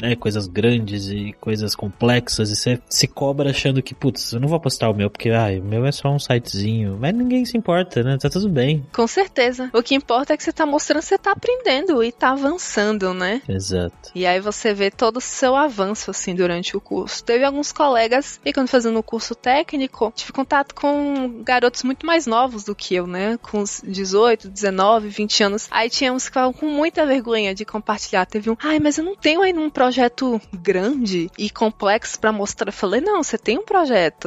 né, 0.01 0.15
coisas 0.15 0.47
grandes 0.47 1.09
e 1.09 1.33
coisas 1.39 1.75
complexas 1.75 2.49
e 2.49 2.55
você 2.55 2.79
se 2.89 3.07
cobra 3.07 3.49
achando 3.49 3.81
que, 3.81 3.90
putz, 3.95 4.33
eu 4.33 4.39
não 4.39 4.47
vou 4.47 4.59
postar 4.59 4.89
o 4.89 4.93
meu 4.93 5.09
porque, 5.09 5.29
ai, 5.29 5.59
o 5.59 5.63
meu 5.63 5.85
é 5.85 5.91
só 5.91 6.09
um 6.09 6.19
sitezinho. 6.19 6.97
Mas 6.99 7.13
ninguém 7.13 7.45
se 7.45 7.57
importa, 7.57 8.03
né? 8.03 8.17
Tá 8.17 8.29
tudo 8.29 8.49
bem. 8.49 8.85
Com 8.93 9.07
certeza. 9.07 9.69
O 9.73 9.83
que 9.83 9.95
importa 9.95 10.33
é 10.33 10.37
que 10.37 10.43
você 10.43 10.51
tá 10.51 10.65
mostrando 10.65 10.99
que 11.01 11.05
você 11.05 11.17
tá 11.17 11.31
aprendendo 11.31 12.03
e 12.03 12.11
tá 12.11 12.31
avançando, 12.31 13.13
né? 13.13 13.41
Exato. 13.47 14.11
E 14.13 14.25
aí 14.25 14.39
você 14.39 14.73
vê 14.73 14.91
todo 14.91 15.17
o 15.17 15.21
seu 15.21 15.55
avanço, 15.55 16.11
assim, 16.11 16.35
durante 16.35 16.75
o 16.75 16.81
curso. 16.81 17.23
Teve 17.23 17.43
alguns 17.43 17.71
colegas, 17.71 18.39
e 18.43 18.53
quando 18.53 18.67
fazendo 18.67 18.99
o 18.99 19.03
curso 19.03 19.35
técnico, 19.35 20.11
tive 20.15 20.31
contato 20.31 20.73
com 20.73 21.41
garotos 21.43 21.83
muito 21.83 22.05
mais 22.05 22.25
novos 22.25 22.63
do 22.63 22.75
que 22.75 22.95
eu, 22.95 23.07
né? 23.07 23.37
Com 23.41 23.59
uns 23.59 23.81
18, 23.85 24.49
19, 24.49 25.09
20 25.09 25.43
anos. 25.43 25.67
Aí 25.71 25.89
tinha 25.89 26.13
uns 26.13 26.23
que 26.23 26.31
ficavam 26.31 26.53
com 26.53 26.67
muita 26.67 27.05
vergonha 27.05 27.53
de 27.53 27.65
compartilhar. 27.65 28.25
Teve 28.25 28.49
um, 28.49 28.57
ai, 28.63 28.79
mas 28.79 28.97
eu 28.97 29.03
não 29.03 29.15
tenho 29.15 29.41
aí 29.41 29.53
um 29.53 29.69
projeto 29.69 30.41
grande 30.53 31.29
e 31.37 31.49
complexo 31.49 32.19
para 32.19 32.31
mostrar. 32.31 32.69
Eu 32.69 32.73
falei, 32.73 33.01
não, 33.01 33.21
você 33.21 33.37
tem 33.37 33.57
um 33.57 33.65
projeto, 33.65 33.80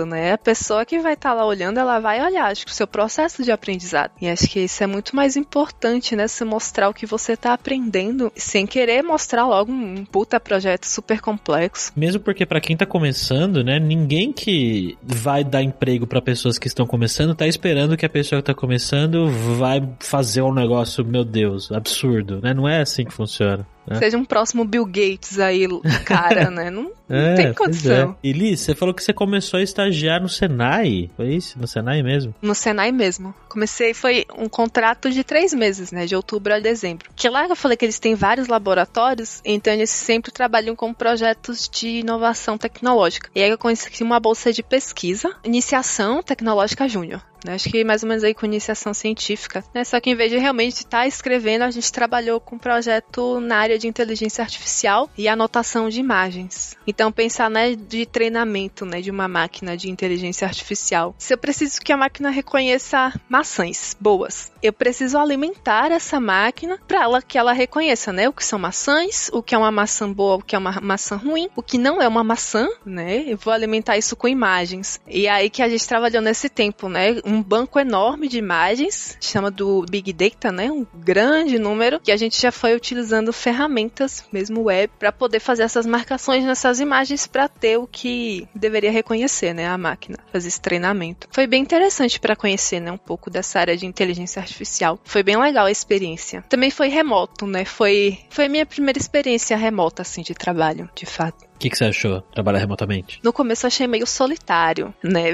né? 0.07 0.33
A 0.33 0.39
pessoa 0.39 0.85
que 0.85 0.99
vai 0.99 1.15
estar 1.15 1.31
tá 1.31 1.35
lá 1.35 1.47
olhando, 1.47 1.79
ela 1.79 1.99
vai 1.99 2.25
olhar, 2.25 2.51
acho 2.51 2.65
que 2.65 2.73
o 2.73 2.75
seu 2.75 2.87
processo 2.87 3.43
de 3.43 3.51
aprendizado. 3.51 4.13
E 4.21 4.29
acho 4.29 4.49
que 4.49 4.61
isso 4.61 4.83
é 4.83 4.87
muito 4.87 5.15
mais 5.15 5.37
importante, 5.37 6.17
né? 6.17 6.27
Você 6.27 6.45
mostrar 6.45 6.89
o 6.89 6.95
que 6.95 7.07
você 7.07 7.33
está 7.33 7.53
aprendendo, 7.53 8.33
sem 8.37 8.67
querer 8.67 9.03
mostrar 9.03 9.47
logo 9.47 9.73
um 9.73 10.05
puta 10.05 10.39
projeto 10.41 10.87
super 10.87 11.21
complexo. 11.21 11.93
Mesmo 11.97 12.21
porque 12.21 12.47
para 12.47 12.61
quem 12.61 12.75
está 12.75 12.87
começando, 12.87 13.63
né, 13.63 13.79
ninguém 13.79 14.33
que 14.33 14.97
vai 15.03 15.45
dar 15.45 15.63
emprego 15.63 16.07
para 16.07 16.21
pessoas 16.21 16.59
que 16.59 16.67
estão 16.67 16.87
começando 16.87 17.35
tá 17.35 17.47
esperando 17.47 17.97
que 17.97 18.07
a 18.07 18.09
pessoa 18.09 18.41
que 18.41 18.47
tá 18.47 18.55
começando 18.55 19.29
vai 19.57 19.83
fazer 20.01 20.43
um 20.43 20.53
negócio, 20.53 21.05
meu 21.05 21.25
Deus, 21.25 21.71
absurdo, 21.73 22.41
né? 22.41 22.55
Não 22.55 22.69
é 22.69 22.81
assim 22.81 23.05
que 23.05 23.13
funciona. 23.13 23.67
É. 23.89 23.97
Seja 23.97 24.17
um 24.17 24.25
próximo 24.25 24.65
Bill 24.65 24.87
Gates 24.87 25.39
aí, 25.39 25.67
cara, 26.05 26.49
né? 26.51 26.71
Não, 26.71 26.91
é, 27.09 27.29
não 27.29 27.37
tem 27.37 27.55
condição. 27.55 28.17
É. 28.23 28.29
E 28.29 28.33
Liz, 28.33 28.61
você 28.61 28.75
falou 28.75 28.95
que 28.95 29.03
você 29.03 29.13
começou 29.13 29.61
a 29.61 29.63
estagiar 29.63 30.21
no 30.21 30.29
Senai, 30.29 31.11
foi 31.17 31.35
isso? 31.35 31.59
No 31.59 31.67
Senai 31.67 32.03
mesmo? 32.03 32.35
No 32.41 32.55
Senai 32.55 32.93
mesmo. 32.93 33.35
Comecei, 33.49 33.93
foi 33.95 34.25
um 34.37 34.49
contrato 34.49 35.11
de 35.11 35.23
três 35.23 35.53
meses, 35.53 35.93
né? 35.93 36.07
De 36.07 36.17
outubro 36.17 36.55
a 36.55 36.59
dezembro. 36.59 37.11
Que 37.15 37.29
lá 37.29 37.47
eu 37.47 37.57
falei 37.57 37.77
que 37.77 37.85
eles 37.85 37.99
têm 37.99 38.15
vários 38.15 38.49
laboratórios, 38.49 39.41
então 39.45 39.73
eles 39.73 39.91
sempre 39.91 40.33
trabalham 40.33 40.75
com 40.75 40.93
projetos 40.95 41.69
de 41.69 42.01
inovação 42.01 42.57
tecnológica. 42.57 43.31
E 43.35 43.43
aí 43.43 43.51
eu 43.51 43.59
consegui 43.59 44.03
uma 44.03 44.21
bolsa 44.21 44.53
de 44.53 44.63
pesquisa, 44.63 45.35
iniciação 45.45 46.23
tecnológica 46.23 46.89
júnior. 46.89 47.23
Né? 47.45 47.55
Acho 47.55 47.69
que 47.69 47.85
mais 47.85 48.03
ou 48.03 48.09
menos 48.09 48.25
aí 48.25 48.35
com 48.35 48.47
iniciação 48.47 48.95
científica. 48.95 49.63
Né? 49.75 49.85
Só 49.85 50.01
que 50.01 50.11
em 50.11 50.15
vez 50.15 50.31
de 50.31 50.39
realmente 50.39 50.79
estar 50.79 51.01
tá 51.01 51.07
escrevendo, 51.07 51.63
a 51.63 51.71
gente 51.71 51.93
trabalhou 51.93 52.41
com 52.41 52.57
um 52.57 52.59
projeto 52.59 53.39
na 53.39 53.59
área 53.59 53.79
de 53.79 53.87
inteligência 53.87 54.43
artificial 54.43 55.11
e 55.17 55.29
anotação 55.29 55.89
de 55.89 56.01
imagens. 56.01 56.77
Então 56.87 57.13
pensar 57.13 57.51
né, 57.51 57.75
de 57.75 58.07
treinamento 58.07 58.87
né, 58.87 59.01
de 59.01 59.11
uma 59.11 59.29
máquina 59.29 59.77
de 59.77 59.91
inteligência 59.91 60.47
artificial. 60.47 61.15
Se 61.19 61.35
eu 61.35 61.39
preciso 61.39 61.81
que 61.81 61.93
a 61.93 61.97
máquina 61.97 62.31
reconheça 62.31 63.13
maçãs 63.29 63.97
boas, 64.01 64.51
eu 64.63 64.73
preciso 64.73 65.19
alimentar 65.19 65.93
essa 65.93 66.19
máquina 66.19 66.79
para 66.89 67.03
ela 67.03 67.21
que 67.21 67.37
ela 67.37 67.53
reconheça, 67.53 68.13
né, 68.13 68.29
o 68.29 68.33
que 68.33 68.45
são 68.45 68.59
maçãs, 68.59 69.31
o 69.33 69.43
que 69.43 69.55
é 69.55 69.59
uma 69.59 69.71
maçã 69.71 70.11
boa, 70.11 70.37
o 70.37 70.43
que 70.43 70.57
é 70.57 70.59
uma 70.59 70.81
maçã 70.81 71.17
ruim, 71.17 71.49
o 71.55 71.63
que 71.63 71.77
não 71.77 72.01
é 72.01 72.09
uma 72.09 72.25
maçã, 72.25 72.69
né? 72.85 73.25
Eu 73.27 73.37
vou 73.37 73.53
alimentar 73.53 73.99
isso 73.99 74.17
com 74.17 74.27
imagens. 74.27 75.01
E 75.07 75.29
aí 75.29 75.51
que 75.51 75.63
a 75.63 75.69
gente 75.69 75.87
trabalhou 75.87 76.23
nesse 76.23 76.49
tempo, 76.49 76.89
né? 76.89 77.17
Banco 77.43 77.79
enorme 77.79 78.29
de 78.29 78.39
imagens, 78.39 79.17
chama 79.21 79.51
do 79.51 79.85
Big 79.89 80.13
Data, 80.13 80.51
né? 80.51 80.71
Um 80.71 80.87
grande 80.95 81.59
número 81.59 82.01
que 82.01 82.13
a 82.13 82.17
gente 82.17 82.41
já 82.41 82.53
foi 82.53 82.75
utilizando 82.75 83.33
ferramentas, 83.33 84.25
mesmo 84.33 84.65
web, 84.65 84.93
para 84.99 85.13
poder 85.13 85.41
fazer 85.41 85.63
essas 85.63 85.87
marcações 85.87 86.45
nessas 86.45 86.81
imagens 86.81 87.27
para 87.27 87.49
ter 87.49 87.79
o 87.79 87.87
que 87.87 88.49
deveria 88.55 88.91
reconhecer, 88.91 89.53
né? 89.53 89.67
A 89.67 89.79
máquina, 89.79 90.19
fazer 90.33 90.49
esse 90.49 90.61
treinamento. 90.61 91.29
Foi 91.31 91.47
bem 91.47 91.63
interessante 91.63 92.19
para 92.21 92.37
conhecer, 92.37 92.81
né? 92.81 92.91
Um 92.91 92.99
pouco 92.99 93.31
dessa 93.31 93.61
área 93.61 93.77
de 93.77 93.87
inteligência 93.87 94.41
artificial. 94.41 94.99
Foi 95.05 95.23
bem 95.23 95.37
legal 95.37 95.67
a 95.67 95.71
experiência. 95.71 96.43
Também 96.49 96.71
foi 96.71 96.89
remoto, 96.89 97.47
né? 97.47 97.65
Foi 97.65 98.19
foi 98.31 98.47
a 98.47 98.49
minha 98.49 98.67
primeira 98.67 98.99
experiência 98.99 99.57
remota 99.57 100.03
assim 100.03 100.23
de 100.23 100.35
trabalho, 100.35 100.89
de 100.95 101.07
fato. 101.07 101.45
O 101.55 101.59
que, 101.59 101.71
que, 101.71 101.79
você 101.79 101.85
achou 101.85 102.21
trabalhar 102.21 102.59
remotamente? 102.59 103.21
No 103.23 103.33
começo 103.33 103.65
eu 103.65 103.69
achei 103.69 103.87
meio 103.87 104.07
solitário, 104.07 104.93
né? 105.03 105.31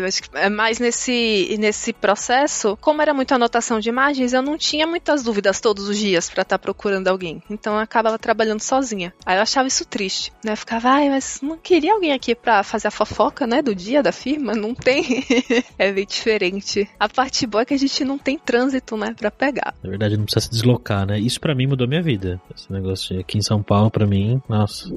Mas 0.50 0.78
nesse, 0.78 1.56
nesse 1.58 1.92
processo, 1.92 2.76
como 2.80 3.02
era 3.02 3.12
muita 3.12 3.34
anotação 3.34 3.80
de 3.80 3.88
imagens, 3.88 4.32
eu 4.32 4.42
não 4.42 4.56
tinha 4.56 4.86
muitas 4.86 5.22
dúvidas 5.22 5.60
todos 5.60 5.88
os 5.88 5.98
dias 5.98 6.28
para 6.28 6.42
estar 6.42 6.58
tá 6.58 6.62
procurando 6.62 7.08
alguém. 7.08 7.42
Então 7.50 7.74
eu 7.74 7.80
acabava 7.80 8.18
trabalhando 8.18 8.60
sozinha. 8.60 9.12
Aí 9.24 9.36
eu 9.36 9.42
achava 9.42 9.66
isso 9.66 9.84
triste, 9.84 10.32
né? 10.44 10.52
Eu 10.52 10.56
ficava, 10.56 10.90
ai, 10.90 11.08
mas 11.08 11.40
não 11.42 11.56
queria 11.56 11.94
alguém 11.94 12.12
aqui 12.12 12.34
para 12.34 12.62
fazer 12.62 12.88
a 12.88 12.90
fofoca, 12.90 13.46
né? 13.46 13.62
Do 13.62 13.74
dia 13.74 14.02
da 14.02 14.12
firma? 14.12 14.54
Não 14.54 14.74
tem. 14.74 15.24
é 15.78 15.92
bem 15.92 16.06
diferente. 16.06 16.88
A 16.98 17.08
parte 17.08 17.46
boa 17.46 17.62
é 17.62 17.64
que 17.64 17.74
a 17.74 17.78
gente 17.78 18.04
não 18.04 18.18
tem 18.18 18.38
trânsito, 18.38 18.96
né? 18.96 19.14
Pra 19.18 19.30
pegar. 19.30 19.74
Na 19.82 19.90
verdade, 19.90 20.16
não 20.16 20.24
precisa 20.24 20.46
se 20.46 20.50
deslocar, 20.50 21.06
né? 21.06 21.18
Isso 21.18 21.40
para 21.40 21.54
mim 21.54 21.66
mudou 21.66 21.88
minha 21.88 22.02
vida. 22.02 22.40
Esse 22.54 22.72
negócio 22.72 23.18
aqui 23.18 23.38
em 23.38 23.42
São 23.42 23.62
Paulo, 23.62 23.90
para 23.90 24.06
mim, 24.06 24.40
nossa. 24.48 24.88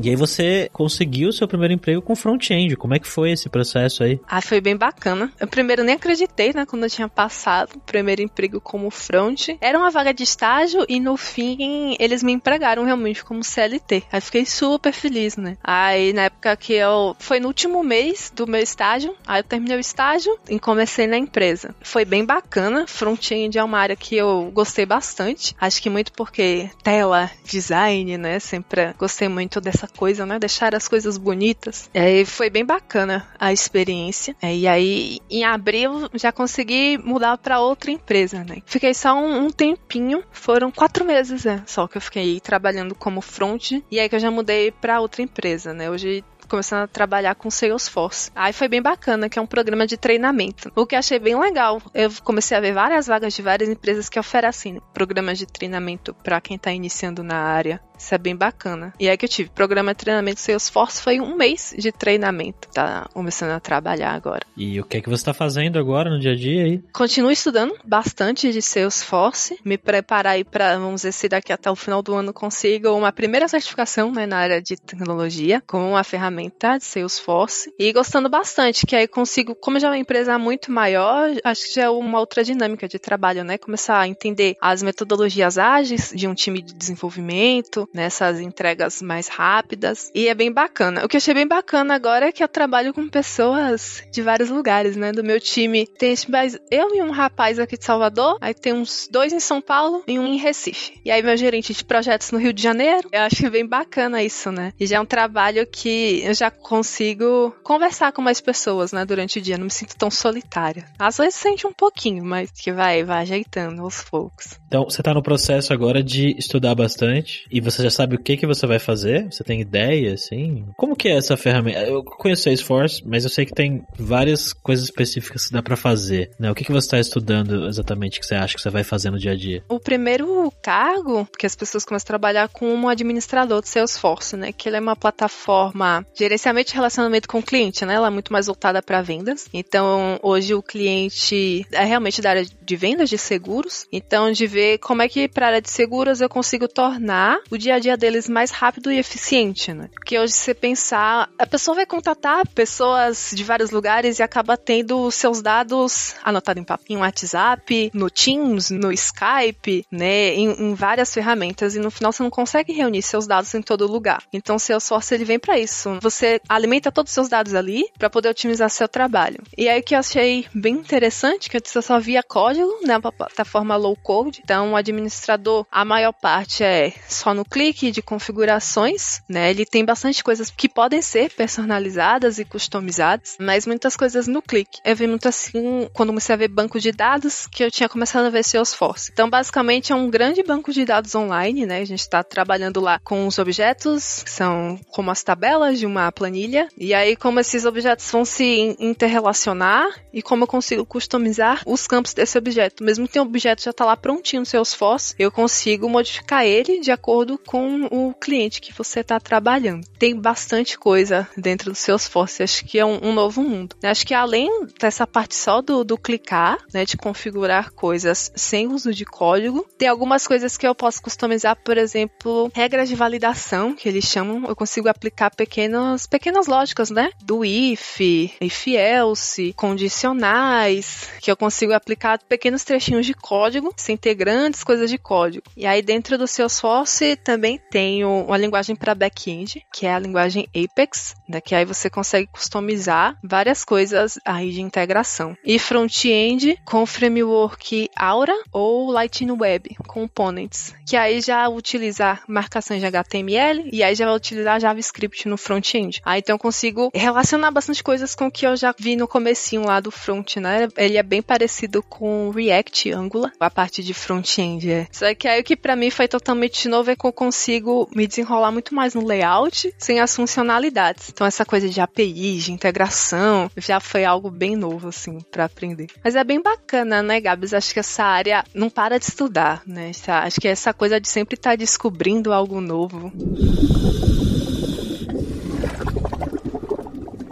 E 0.00 0.08
aí 0.08 0.14
você 0.14 0.70
conseguiu 0.72 1.28
o 1.28 1.32
seu 1.32 1.48
primeiro 1.48 1.74
emprego 1.74 2.00
com 2.00 2.14
front-end. 2.14 2.76
Como 2.76 2.94
é 2.94 3.00
que 3.00 3.08
foi 3.08 3.32
esse 3.32 3.48
processo 3.48 4.04
aí? 4.04 4.20
Ah, 4.28 4.40
foi 4.40 4.60
bem 4.60 4.76
bacana. 4.76 5.32
Eu 5.40 5.48
primeiro 5.48 5.82
nem 5.82 5.96
acreditei, 5.96 6.52
né, 6.52 6.64
quando 6.64 6.84
eu 6.84 6.90
tinha 6.90 7.08
passado 7.08 7.74
o 7.74 7.80
primeiro 7.80 8.22
emprego 8.22 8.60
como 8.60 8.90
front. 8.90 9.48
Era 9.60 9.76
uma 9.76 9.90
vaga 9.90 10.14
de 10.14 10.22
estágio 10.22 10.86
e 10.88 11.00
no 11.00 11.16
fim 11.16 11.96
eles 11.98 12.22
me 12.22 12.30
empregaram 12.30 12.84
realmente 12.84 13.24
como 13.24 13.42
CLT. 13.42 14.04
Aí 14.12 14.20
fiquei 14.20 14.46
super 14.46 14.92
feliz, 14.92 15.36
né? 15.36 15.56
Aí 15.64 16.12
na 16.12 16.22
época 16.22 16.56
que 16.56 16.74
eu 16.74 17.16
foi 17.18 17.40
no 17.40 17.48
último 17.48 17.82
mês 17.82 18.32
do 18.34 18.46
meu 18.46 18.62
estágio, 18.62 19.16
aí 19.26 19.40
eu 19.40 19.44
terminei 19.44 19.76
o 19.76 19.80
estágio 19.80 20.38
e 20.48 20.60
comecei 20.60 21.08
na 21.08 21.18
empresa. 21.18 21.74
Foi 21.80 22.04
bem 22.04 22.24
bacana. 22.24 22.86
Front-end 22.86 23.58
é 23.58 23.64
uma 23.64 23.78
área 23.78 23.96
que 23.96 24.14
eu 24.14 24.50
gostei 24.54 24.86
bastante. 24.86 25.56
Acho 25.60 25.82
que 25.82 25.90
muito 25.90 26.12
porque 26.12 26.70
tela, 26.84 27.28
design, 27.44 28.16
né, 28.16 28.38
sempre 28.38 28.92
gostei 28.96 29.28
muito 29.28 29.60
dessa 29.60 29.87
coisa, 29.88 30.24
né? 30.26 30.38
Deixar 30.38 30.74
as 30.74 30.88
coisas 30.88 31.16
bonitas. 31.16 31.90
É, 31.92 32.24
foi 32.24 32.50
bem 32.50 32.64
bacana 32.64 33.26
a 33.38 33.52
experiência. 33.52 34.36
É, 34.40 34.54
e 34.54 34.66
aí, 34.66 35.18
em 35.30 35.44
abril, 35.44 36.08
já 36.14 36.32
consegui 36.32 36.98
mudar 36.98 37.38
para 37.38 37.60
outra 37.60 37.90
empresa, 37.90 38.44
né? 38.44 38.58
Fiquei 38.66 38.94
só 38.94 39.14
um, 39.14 39.46
um, 39.46 39.50
tempinho, 39.50 40.22
foram 40.30 40.70
quatro 40.70 41.04
meses, 41.04 41.44
né? 41.44 41.62
Só 41.66 41.86
que 41.86 41.96
eu 41.96 42.00
fiquei 42.00 42.40
trabalhando 42.40 42.94
como 42.94 43.20
front. 43.20 43.72
E 43.90 44.00
aí 44.00 44.08
que 44.08 44.14
eu 44.14 44.20
já 44.20 44.30
mudei 44.30 44.70
para 44.70 45.00
outra 45.00 45.22
empresa, 45.22 45.72
né? 45.72 45.90
Hoje 45.90 46.24
começando 46.48 46.84
a 46.84 46.88
trabalhar 46.88 47.34
com 47.34 47.50
Salesforce. 47.50 48.30
Aí 48.34 48.52
foi 48.52 48.68
bem 48.68 48.82
bacana, 48.82 49.28
que 49.28 49.38
é 49.38 49.42
um 49.42 49.46
programa 49.46 49.86
de 49.86 49.96
treinamento. 49.96 50.72
O 50.74 50.86
que 50.86 50.96
achei 50.96 51.18
bem 51.18 51.38
legal, 51.38 51.80
eu 51.94 52.10
comecei 52.24 52.56
a 52.56 52.60
ver 52.60 52.72
várias 52.72 53.06
vagas 53.06 53.34
de 53.34 53.42
várias 53.42 53.68
empresas 53.68 54.08
que 54.08 54.18
oferecem 54.18 54.80
programas 54.92 55.38
de 55.38 55.46
treinamento 55.46 56.14
para 56.14 56.40
quem 56.40 56.56
está 56.56 56.72
iniciando 56.72 57.22
na 57.22 57.36
área. 57.36 57.80
Isso 57.98 58.14
é 58.14 58.18
bem 58.18 58.36
bacana. 58.36 58.92
E 58.98 59.08
aí 59.08 59.16
que 59.16 59.24
eu 59.24 59.28
tive 59.28 59.50
programa 59.50 59.92
de 59.92 59.98
treinamento 59.98 60.40
Salesforce 60.40 61.02
foi 61.02 61.20
um 61.20 61.36
mês 61.36 61.74
de 61.76 61.90
treinamento. 61.90 62.68
Tá 62.72 63.08
começando 63.12 63.50
a 63.50 63.60
trabalhar 63.60 64.12
agora. 64.12 64.46
E 64.56 64.80
o 64.80 64.84
que 64.84 64.98
é 64.98 65.00
que 65.00 65.08
você 65.08 65.22
está 65.22 65.34
fazendo 65.34 65.78
agora 65.78 66.08
no 66.08 66.20
dia 66.20 66.32
a 66.32 66.36
dia 66.36 66.64
aí? 66.64 66.82
Continuo 66.92 67.30
estudando 67.30 67.74
bastante 67.84 68.52
de 68.52 68.62
Salesforce, 68.62 69.58
me 69.64 69.76
preparar 69.76 70.34
aí 70.34 70.44
para, 70.44 70.78
vamos 70.78 71.02
ver 71.02 71.12
se 71.12 71.28
daqui 71.28 71.52
até 71.52 71.70
o 71.70 71.76
final 71.76 72.02
do 72.02 72.14
ano 72.14 72.32
consigo 72.32 72.90
uma 72.90 73.12
primeira 73.12 73.48
certificação 73.48 74.12
né, 74.12 74.26
na 74.26 74.38
área 74.38 74.62
de 74.62 74.76
tecnologia, 74.76 75.62
com 75.66 75.90
uma 75.90 76.04
ferramenta 76.04 76.78
de 76.78 76.84
Salesforce. 76.84 77.72
E 77.78 77.92
gostando 77.92 78.28
bastante, 78.28 78.86
que 78.86 78.94
aí 78.94 79.08
consigo, 79.08 79.54
como 79.54 79.80
já 79.80 79.88
é 79.88 79.90
uma 79.90 79.98
empresa 79.98 80.38
muito 80.38 80.70
maior, 80.70 81.30
acho 81.42 81.66
que 81.66 81.74
já 81.74 81.84
é 81.84 81.90
uma 81.90 82.20
outra 82.20 82.44
dinâmica 82.44 82.86
de 82.86 82.98
trabalho, 82.98 83.42
né? 83.42 83.58
Começar 83.58 83.98
a 83.98 84.08
entender 84.08 84.56
as 84.60 84.82
metodologias 84.82 85.58
ágeis 85.58 86.12
de 86.14 86.28
um 86.28 86.34
time 86.34 86.62
de 86.62 86.74
desenvolvimento, 86.74 87.87
nessas 87.92 88.40
entregas 88.40 89.02
mais 89.02 89.28
rápidas. 89.28 90.10
E 90.14 90.28
é 90.28 90.34
bem 90.34 90.52
bacana. 90.52 91.04
O 91.04 91.08
que 91.08 91.16
eu 91.16 91.18
achei 91.18 91.34
bem 91.34 91.46
bacana 91.46 91.94
agora 91.94 92.28
é 92.28 92.32
que 92.32 92.42
eu 92.42 92.48
trabalho 92.48 92.92
com 92.92 93.08
pessoas 93.08 94.02
de 94.12 94.22
vários 94.22 94.50
lugares, 94.50 94.96
né? 94.96 95.12
Do 95.12 95.24
meu 95.24 95.40
time 95.40 95.86
tem 95.86 96.14
mais 96.28 96.58
eu 96.70 96.94
e 96.94 97.02
um 97.02 97.10
rapaz 97.10 97.58
aqui 97.58 97.76
de 97.76 97.84
Salvador, 97.84 98.38
aí 98.40 98.54
tem 98.54 98.72
uns 98.72 99.08
dois 99.10 99.32
em 99.32 99.40
São 99.40 99.60
Paulo 99.60 100.02
e 100.06 100.18
um 100.18 100.26
em 100.26 100.36
Recife. 100.36 101.00
E 101.04 101.10
aí 101.10 101.22
meu 101.22 101.36
gerente 101.36 101.72
de 101.72 101.84
projetos 101.84 102.30
no 102.30 102.38
Rio 102.38 102.52
de 102.52 102.62
Janeiro. 102.62 103.08
Eu 103.12 103.20
acho 103.22 103.50
bem 103.50 103.66
bacana 103.66 104.22
isso, 104.22 104.50
né? 104.50 104.72
E 104.78 104.86
já 104.86 104.96
é 104.96 105.00
um 105.00 105.06
trabalho 105.06 105.66
que 105.66 106.22
eu 106.24 106.34
já 106.34 106.50
consigo 106.50 107.54
conversar 107.62 108.12
com 108.12 108.22
mais 108.22 108.40
pessoas, 108.40 108.92
né? 108.92 109.04
Durante 109.04 109.38
o 109.38 109.42
dia, 109.42 109.56
não 109.56 109.64
me 109.64 109.70
sinto 109.70 109.96
tão 109.96 110.10
solitária. 110.10 110.84
Às 110.98 111.18
vezes 111.18 111.34
sente 111.34 111.66
um 111.66 111.72
pouquinho, 111.72 112.24
mas 112.24 112.50
que 112.50 112.72
vai, 112.72 113.04
vai 113.04 113.22
ajeitando 113.22 113.82
aos 113.82 114.02
poucos. 114.02 114.58
Então, 114.68 114.84
você 114.84 115.02
tá 115.02 115.14
no 115.14 115.22
processo 115.22 115.72
agora 115.72 116.02
de 116.02 116.36
estudar 116.38 116.74
bastante 116.74 117.46
e 117.50 117.58
você 117.58 117.82
já 117.82 117.88
sabe 117.88 118.16
o 118.16 118.18
que 118.18 118.36
que 118.36 118.46
você 118.46 118.66
vai 118.66 118.78
fazer? 118.78 119.24
Você 119.32 119.42
tem 119.42 119.62
ideia, 119.62 120.12
assim? 120.12 120.66
Como 120.76 120.94
que 120.94 121.08
é 121.08 121.16
essa 121.16 121.38
ferramenta? 121.38 121.80
Eu 121.80 122.04
conheço 122.04 122.42
Salesforce, 122.42 123.02
mas 123.06 123.24
eu 123.24 123.30
sei 123.30 123.46
que 123.46 123.54
tem 123.54 123.82
várias 123.98 124.52
coisas 124.52 124.84
específicas 124.84 125.46
que 125.46 125.54
dá 125.54 125.62
para 125.62 125.74
fazer, 125.74 126.30
né? 126.38 126.50
O 126.50 126.54
que 126.54 126.64
que 126.64 126.72
você 126.72 126.86
está 126.86 127.00
estudando 127.00 127.66
exatamente 127.66 128.20
que 128.20 128.26
você 128.26 128.34
acha 128.34 128.54
que 128.54 128.60
você 128.60 128.68
vai 128.68 128.84
fazer 128.84 129.10
no 129.10 129.18
dia 129.18 129.32
a 129.32 129.36
dia? 129.36 129.64
O 129.70 129.80
primeiro 129.80 130.52
cargo 130.62 131.26
que 131.38 131.46
as 131.46 131.56
pessoas 131.56 131.86
começam 131.86 132.04
a 132.04 132.08
trabalhar 132.08 132.48
com 132.48 132.66
um 132.66 132.88
administrador 132.90 133.62
de 133.62 133.70
Salesforce, 133.70 134.36
né? 134.36 134.52
Que 134.52 134.68
ele 134.68 134.76
é 134.76 134.80
uma 134.80 134.94
plataforma 134.96 136.04
de 136.12 136.18
gerenciamento 136.18 136.72
de 136.72 136.74
relacionamento 136.74 137.26
com 137.26 137.38
o 137.38 137.42
cliente, 137.42 137.86
né? 137.86 137.94
Ela 137.94 138.08
é 138.08 138.10
muito 138.10 138.34
mais 138.34 138.46
voltada 138.46 138.82
para 138.82 139.00
vendas. 139.00 139.48
Então, 139.54 140.20
hoje 140.22 140.52
o 140.52 140.62
cliente 140.62 141.66
é 141.72 141.84
realmente 141.84 142.20
da 142.20 142.30
área 142.30 142.44
de 142.44 142.76
vendas 142.76 143.08
de 143.08 143.16
seguros. 143.16 143.86
Então, 143.90 144.30
de 144.30 144.46
ver 144.58 144.78
como 144.78 145.02
é 145.02 145.08
que 145.08 145.28
para 145.28 145.46
a 145.46 145.48
área 145.50 145.62
de 145.62 145.70
seguros 145.70 146.20
eu 146.20 146.28
consigo 146.28 146.66
tornar 146.66 147.38
o 147.48 147.56
dia 147.56 147.76
a 147.76 147.78
dia 147.78 147.96
deles 147.96 148.28
mais 148.28 148.50
rápido 148.50 148.90
e 148.90 148.98
eficiente, 148.98 149.72
né? 149.72 149.88
Porque 149.94 150.18
hoje 150.18 150.32
você 150.32 150.52
pensar, 150.52 151.30
a 151.38 151.46
pessoa 151.46 151.76
vai 151.76 151.86
contatar 151.86 152.46
pessoas 152.48 153.30
de 153.32 153.44
vários 153.44 153.70
lugares 153.70 154.18
e 154.18 154.22
acaba 154.22 154.56
tendo 154.56 155.00
os 155.06 155.14
seus 155.14 155.40
dados 155.40 156.16
anotados 156.24 156.60
em 156.60 156.66
em 156.88 156.96
WhatsApp, 156.96 157.90
no 157.94 158.10
Teams, 158.10 158.70
no 158.70 158.90
Skype, 158.92 159.84
né? 159.92 160.34
Em, 160.34 160.50
em, 160.50 160.74
várias 160.74 161.14
ferramentas 161.14 161.76
e 161.76 161.78
no 161.78 161.90
final 161.90 162.10
você 162.10 162.22
não 162.22 162.30
consegue 162.30 162.72
reunir 162.72 163.02
seus 163.02 163.26
dados 163.26 163.54
em 163.54 163.62
todo 163.62 163.86
lugar. 163.86 164.22
Então 164.32 164.56
o 164.56 164.58
Salesforce 164.58 165.14
ele 165.14 165.24
vem 165.24 165.38
para 165.38 165.58
isso. 165.58 165.98
Você 166.00 166.40
alimenta 166.48 166.90
todos 166.90 167.10
os 167.10 167.14
seus 167.14 167.28
dados 167.28 167.54
ali 167.54 167.84
para 167.98 168.10
poder 168.10 168.28
otimizar 168.28 168.68
seu 168.70 168.88
trabalho. 168.88 169.38
E 169.56 169.68
aí 169.68 169.80
o 169.80 169.82
que 169.82 169.94
eu 169.94 169.98
achei 169.98 170.46
bem 170.52 170.74
interessante, 170.74 171.48
que 171.48 171.56
antes 171.56 171.74
eu 171.74 171.82
só 171.82 172.00
via 172.00 172.22
código, 172.22 172.70
né? 172.84 172.96
Uma 172.96 173.12
plataforma 173.12 173.76
low 173.76 173.96
code, 174.02 174.42
Então, 174.48 174.72
o 174.72 174.76
administrador, 174.76 175.66
a 175.70 175.84
maior 175.84 176.10
parte 176.10 176.64
é 176.64 176.94
só 177.06 177.34
no 177.34 177.44
clique 177.44 177.90
de 177.90 178.00
configurações, 178.00 179.20
né? 179.28 179.50
Ele 179.50 179.66
tem 179.66 179.84
bastante 179.84 180.24
coisas 180.24 180.50
que 180.50 180.70
podem 180.70 181.02
ser 181.02 181.30
personalizadas 181.34 182.38
e 182.38 182.46
customizadas, 182.46 183.36
mas 183.38 183.66
muitas 183.66 183.94
coisas 183.94 184.26
no 184.26 184.40
clique. 184.40 184.80
Eu 184.86 184.96
vi 184.96 185.06
muito 185.06 185.28
assim 185.28 185.86
quando 185.92 186.08
comecei 186.08 186.34
a 186.34 186.38
ver 186.38 186.48
banco 186.48 186.80
de 186.80 186.90
dados 186.90 187.46
que 187.46 187.62
eu 187.62 187.70
tinha 187.70 187.90
começado 187.90 188.24
a 188.24 188.30
ver 188.30 188.42
Salesforce. 188.42 189.10
Então, 189.12 189.28
basicamente, 189.28 189.92
é 189.92 189.94
um 189.94 190.08
grande 190.08 190.42
banco 190.42 190.72
de 190.72 190.82
dados 190.82 191.14
online, 191.14 191.66
né? 191.66 191.80
A 191.80 191.84
gente 191.84 192.00
está 192.00 192.22
trabalhando 192.22 192.80
lá 192.80 192.98
com 193.00 193.26
os 193.26 193.38
objetos, 193.38 194.22
que 194.22 194.30
são 194.30 194.80
como 194.90 195.10
as 195.10 195.22
tabelas 195.22 195.78
de 195.78 195.84
uma 195.84 196.10
planilha, 196.10 196.68
e 196.74 196.94
aí 196.94 197.16
como 197.16 197.38
esses 197.38 197.66
objetos 197.66 198.10
vão 198.10 198.24
se 198.24 198.74
interrelacionar 198.80 199.86
e 200.10 200.22
como 200.22 200.44
eu 200.44 200.48
consigo 200.48 200.86
customizar 200.86 201.60
os 201.66 201.86
campos 201.86 202.14
desse 202.14 202.38
objeto. 202.38 202.82
Mesmo 202.82 203.06
que 203.06 203.18
o 203.18 203.22
objeto 203.22 203.62
já 203.62 203.72
está 203.72 203.84
lá 203.84 203.94
prontinho 203.94 204.37
no 204.38 204.46
Salesforce, 204.46 205.14
eu 205.18 205.30
consigo 205.30 205.88
modificar 205.88 206.44
ele 206.44 206.80
de 206.80 206.90
acordo 206.90 207.38
com 207.38 207.86
o 207.86 208.14
cliente 208.14 208.60
que 208.60 208.72
você 208.72 209.00
está 209.00 209.18
trabalhando. 209.18 209.86
Tem 209.98 210.14
bastante 210.14 210.78
coisa 210.78 211.28
dentro 211.36 211.70
do 211.70 211.76
Salesforce, 211.76 212.42
acho 212.42 212.64
que 212.64 212.78
é 212.78 212.84
um, 212.84 212.98
um 213.02 213.12
novo 213.12 213.42
mundo. 213.42 213.76
Acho 213.82 214.06
que 214.06 214.14
além 214.14 214.66
dessa 214.78 215.06
parte 215.06 215.34
só 215.34 215.60
do, 215.60 215.84
do 215.84 215.96
clicar, 215.98 216.58
né, 216.72 216.84
de 216.84 216.96
configurar 216.96 217.72
coisas 217.72 218.30
sem 218.34 218.66
uso 218.66 218.92
de 218.92 219.04
código, 219.04 219.66
tem 219.76 219.88
algumas 219.88 220.26
coisas 220.26 220.56
que 220.56 220.66
eu 220.66 220.74
posso 220.74 221.02
customizar, 221.02 221.56
por 221.56 221.76
exemplo, 221.76 222.50
regras 222.54 222.88
de 222.88 222.94
validação, 222.94 223.74
que 223.74 223.88
eles 223.88 224.04
chamam, 224.04 224.44
eu 224.48 224.56
consigo 224.56 224.88
aplicar 224.88 225.30
pequenas, 225.34 226.06
pequenas 226.06 226.46
lógicas, 226.46 226.90
né, 226.90 227.10
do 227.22 227.44
if, 227.44 228.00
if 228.00 228.66
else, 228.68 229.52
condicionais, 229.54 231.08
que 231.20 231.30
eu 231.30 231.36
consigo 231.36 231.72
aplicar 231.72 232.18
pequenos 232.28 232.64
trechinhos 232.64 233.06
de 233.06 233.14
código 233.14 233.72
sem 233.76 233.96
ter 233.96 234.14
grandes 234.28 234.62
coisas 234.62 234.90
de 234.90 234.98
código. 234.98 235.46
E 235.56 235.64
aí 235.64 235.80
dentro 235.80 236.18
do 236.18 236.26
Salesforce 236.26 237.16
também 237.16 237.58
tenho 237.70 238.26
uma 238.26 238.36
linguagem 238.36 238.76
para 238.76 238.94
back-end, 238.94 239.64
que 239.72 239.86
é 239.86 239.94
a 239.94 239.98
linguagem 239.98 240.46
Apex, 240.54 241.14
né, 241.26 241.40
que 241.40 241.54
aí 241.54 241.64
você 241.64 241.88
consegue 241.88 242.26
customizar 242.26 243.18
várias 243.24 243.64
coisas 243.64 244.18
aí 244.26 244.52
de 244.52 244.60
integração. 244.60 245.34
E 245.42 245.58
front-end 245.58 246.60
com 246.66 246.84
framework 246.84 247.88
Aura 247.96 248.34
ou 248.52 248.90
Lightning 248.90 249.32
Web 249.32 249.74
Components, 249.86 250.74
que 250.86 250.94
aí 250.94 251.22
já 251.22 251.48
utiliza 251.48 252.18
marcações 252.28 252.80
de 252.80 252.86
HTML 252.86 253.70
e 253.72 253.82
aí 253.82 253.94
já 253.94 254.04
vai 254.04 254.14
utilizar 254.14 254.60
JavaScript 254.60 255.26
no 255.26 255.38
front-end. 255.38 256.02
Aí 256.04 256.20
então 256.20 256.34
eu 256.34 256.38
consigo 256.38 256.90
relacionar 256.94 257.50
bastante 257.50 257.82
coisas 257.82 258.14
com 258.14 258.26
o 258.26 258.30
que 258.30 258.46
eu 258.46 258.54
já 258.56 258.74
vi 258.78 258.94
no 258.94 259.08
comecinho 259.08 259.64
lá 259.64 259.80
do 259.80 259.90
front, 259.90 260.36
né? 260.36 260.68
Ele 260.76 260.98
é 260.98 261.02
bem 261.02 261.22
parecido 261.22 261.82
com 261.82 262.28
React 262.28 262.92
Angular, 262.92 263.32
a 263.40 263.50
parte 263.50 263.82
de 263.82 263.94
front-end. 264.18 264.70
É. 264.70 264.86
Só 264.90 265.14
que 265.14 265.26
aí 265.28 265.40
o 265.40 265.44
que 265.44 265.56
para 265.56 265.76
mim 265.76 265.90
foi 265.90 266.08
totalmente 266.08 266.68
novo 266.68 266.90
é 266.90 266.96
que 266.96 267.06
eu 267.06 267.12
consigo 267.12 267.88
me 267.94 268.06
desenrolar 268.06 268.52
muito 268.52 268.74
mais 268.74 268.94
no 268.94 269.04
layout 269.04 269.72
sem 269.78 270.00
as 270.00 270.14
funcionalidades. 270.14 271.08
Então 271.10 271.26
essa 271.26 271.44
coisa 271.44 271.68
de 271.68 271.80
API, 271.80 272.38
de 272.38 272.52
integração, 272.52 273.50
já 273.56 273.80
foi 273.80 274.04
algo 274.04 274.30
bem 274.30 274.56
novo 274.56 274.88
assim 274.88 275.18
para 275.30 275.44
aprender. 275.44 275.86
Mas 276.02 276.16
é 276.16 276.24
bem 276.24 276.42
bacana, 276.42 277.02
né, 277.02 277.20
Gabs? 277.20 277.54
Acho 277.54 277.72
que 277.72 277.80
essa 277.80 278.04
área 278.04 278.44
não 278.54 278.70
para 278.70 278.98
de 278.98 279.04
estudar, 279.04 279.62
né? 279.66 279.92
Acho 280.06 280.40
que 280.40 280.48
essa 280.48 280.72
coisa 280.72 281.00
de 281.00 281.08
sempre 281.08 281.34
estar 281.34 281.50
tá 281.50 281.56
descobrindo 281.56 282.32
algo 282.32 282.60
novo. 282.60 283.12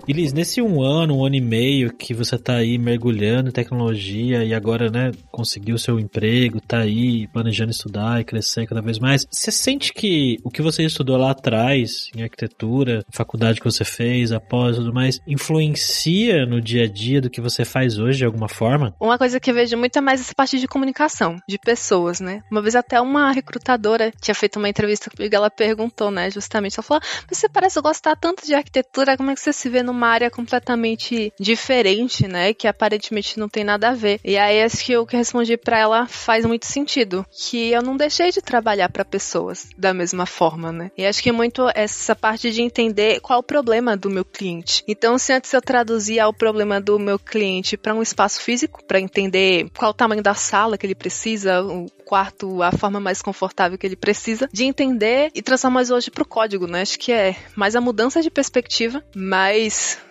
Elis, 0.08 0.32
nesse 0.32 0.62
um 0.62 0.80
ano, 0.80 1.18
um 1.18 1.24
ano 1.26 1.34
e 1.34 1.40
meio 1.40 1.92
que 1.92 2.14
você 2.14 2.38
tá 2.38 2.54
aí 2.54 2.78
mergulhando 2.78 3.48
em 3.48 3.52
tecnologia 3.52 4.44
e 4.44 4.54
agora, 4.54 4.88
né, 4.88 5.10
conseguiu 5.32 5.76
seu 5.78 5.98
emprego, 5.98 6.60
tá 6.60 6.78
aí 6.78 7.26
planejando 7.26 7.72
estudar 7.72 8.20
e 8.20 8.24
crescer 8.24 8.68
cada 8.68 8.80
vez 8.80 9.00
mais, 9.00 9.26
você 9.28 9.50
sente 9.50 9.92
que 9.92 10.38
o 10.44 10.50
que 10.50 10.62
você 10.62 10.84
estudou 10.84 11.16
lá 11.16 11.32
atrás, 11.32 12.08
em 12.14 12.22
arquitetura, 12.22 13.04
faculdade 13.10 13.58
que 13.58 13.64
você 13.64 13.84
fez, 13.84 14.30
após 14.30 14.76
e 14.76 14.78
tudo 14.78 14.94
mais, 14.94 15.20
influencia 15.26 16.46
no 16.46 16.60
dia 16.60 16.84
a 16.84 16.86
dia 16.86 17.20
do 17.20 17.28
que 17.28 17.40
você 17.40 17.64
faz 17.64 17.98
hoje 17.98 18.18
de 18.18 18.24
alguma 18.24 18.48
forma? 18.48 18.94
Uma 19.00 19.18
coisa 19.18 19.40
que 19.40 19.50
eu 19.50 19.54
vejo 19.54 19.76
muito 19.76 19.98
é 19.98 20.00
mais 20.00 20.20
essa 20.20 20.34
parte 20.36 20.60
de 20.60 20.68
comunicação, 20.68 21.36
de 21.48 21.58
pessoas, 21.58 22.20
né? 22.20 22.44
Uma 22.48 22.62
vez 22.62 22.76
até 22.76 23.00
uma 23.00 23.32
recrutadora 23.32 24.12
tinha 24.20 24.36
feito 24.36 24.60
uma 24.60 24.68
entrevista 24.68 25.10
comigo, 25.10 25.34
ela 25.34 25.50
perguntou, 25.50 26.12
né, 26.12 26.30
justamente, 26.30 26.78
ela 26.78 26.84
falou, 26.84 27.02
ah, 27.02 27.24
você 27.28 27.48
parece 27.48 27.80
gostar 27.80 28.14
tanto 28.14 28.46
de 28.46 28.54
arquitetura, 28.54 29.16
como 29.16 29.32
é 29.32 29.34
que 29.34 29.40
você 29.40 29.52
se 29.52 29.68
vê 29.68 29.82
no 29.82 29.95
uma 29.96 30.08
área 30.08 30.30
completamente 30.30 31.32
diferente, 31.38 32.28
né? 32.28 32.52
Que 32.52 32.68
aparentemente 32.68 33.38
não 33.38 33.48
tem 33.48 33.64
nada 33.64 33.90
a 33.90 33.94
ver. 33.94 34.20
E 34.24 34.36
aí 34.36 34.62
acho 34.62 34.84
que 34.84 34.96
o 34.96 35.06
que 35.06 35.16
eu 35.16 35.18
respondi 35.18 35.56
para 35.56 35.78
ela 35.78 36.06
faz 36.06 36.44
muito 36.44 36.66
sentido, 36.66 37.26
que 37.30 37.70
eu 37.70 37.82
não 37.82 37.96
deixei 37.96 38.30
de 38.30 38.40
trabalhar 38.40 38.88
para 38.88 39.04
pessoas 39.04 39.68
da 39.76 39.92
mesma 39.92 40.26
forma, 40.26 40.70
né? 40.70 40.90
E 40.96 41.06
acho 41.06 41.22
que 41.22 41.32
muito 41.32 41.68
essa 41.74 42.14
parte 42.14 42.50
de 42.50 42.62
entender 42.62 43.20
qual 43.20 43.40
o 43.40 43.42
problema 43.42 43.96
do 43.96 44.10
meu 44.10 44.24
cliente. 44.24 44.84
Então, 44.86 45.18
se 45.18 45.32
antes 45.32 45.52
eu 45.52 45.62
traduzia 45.62 46.28
o 46.28 46.32
problema 46.32 46.80
do 46.80 46.98
meu 46.98 47.18
cliente 47.18 47.76
para 47.76 47.94
um 47.94 48.02
espaço 48.02 48.40
físico, 48.40 48.84
para 48.84 49.00
entender 49.00 49.68
qual 49.76 49.90
o 49.90 49.94
tamanho 49.94 50.22
da 50.22 50.34
sala 50.34 50.76
que 50.76 50.86
ele 50.86 50.94
precisa, 50.94 51.62
o 51.62 51.86
quarto, 52.04 52.62
a 52.62 52.70
forma 52.70 53.00
mais 53.00 53.20
confortável 53.20 53.76
que 53.76 53.84
ele 53.86 53.96
precisa, 53.96 54.48
de 54.52 54.64
entender 54.64 55.30
e 55.34 55.42
transformar 55.42 55.82
hoje 55.90 56.10
para 56.10 56.22
o 56.22 56.26
código, 56.26 56.66
né? 56.66 56.82
Acho 56.82 56.98
que 56.98 57.10
é 57.12 57.36
mais 57.56 57.74
a 57.74 57.80
mudança 57.80 58.22
de 58.22 58.30
perspectiva, 58.30 59.04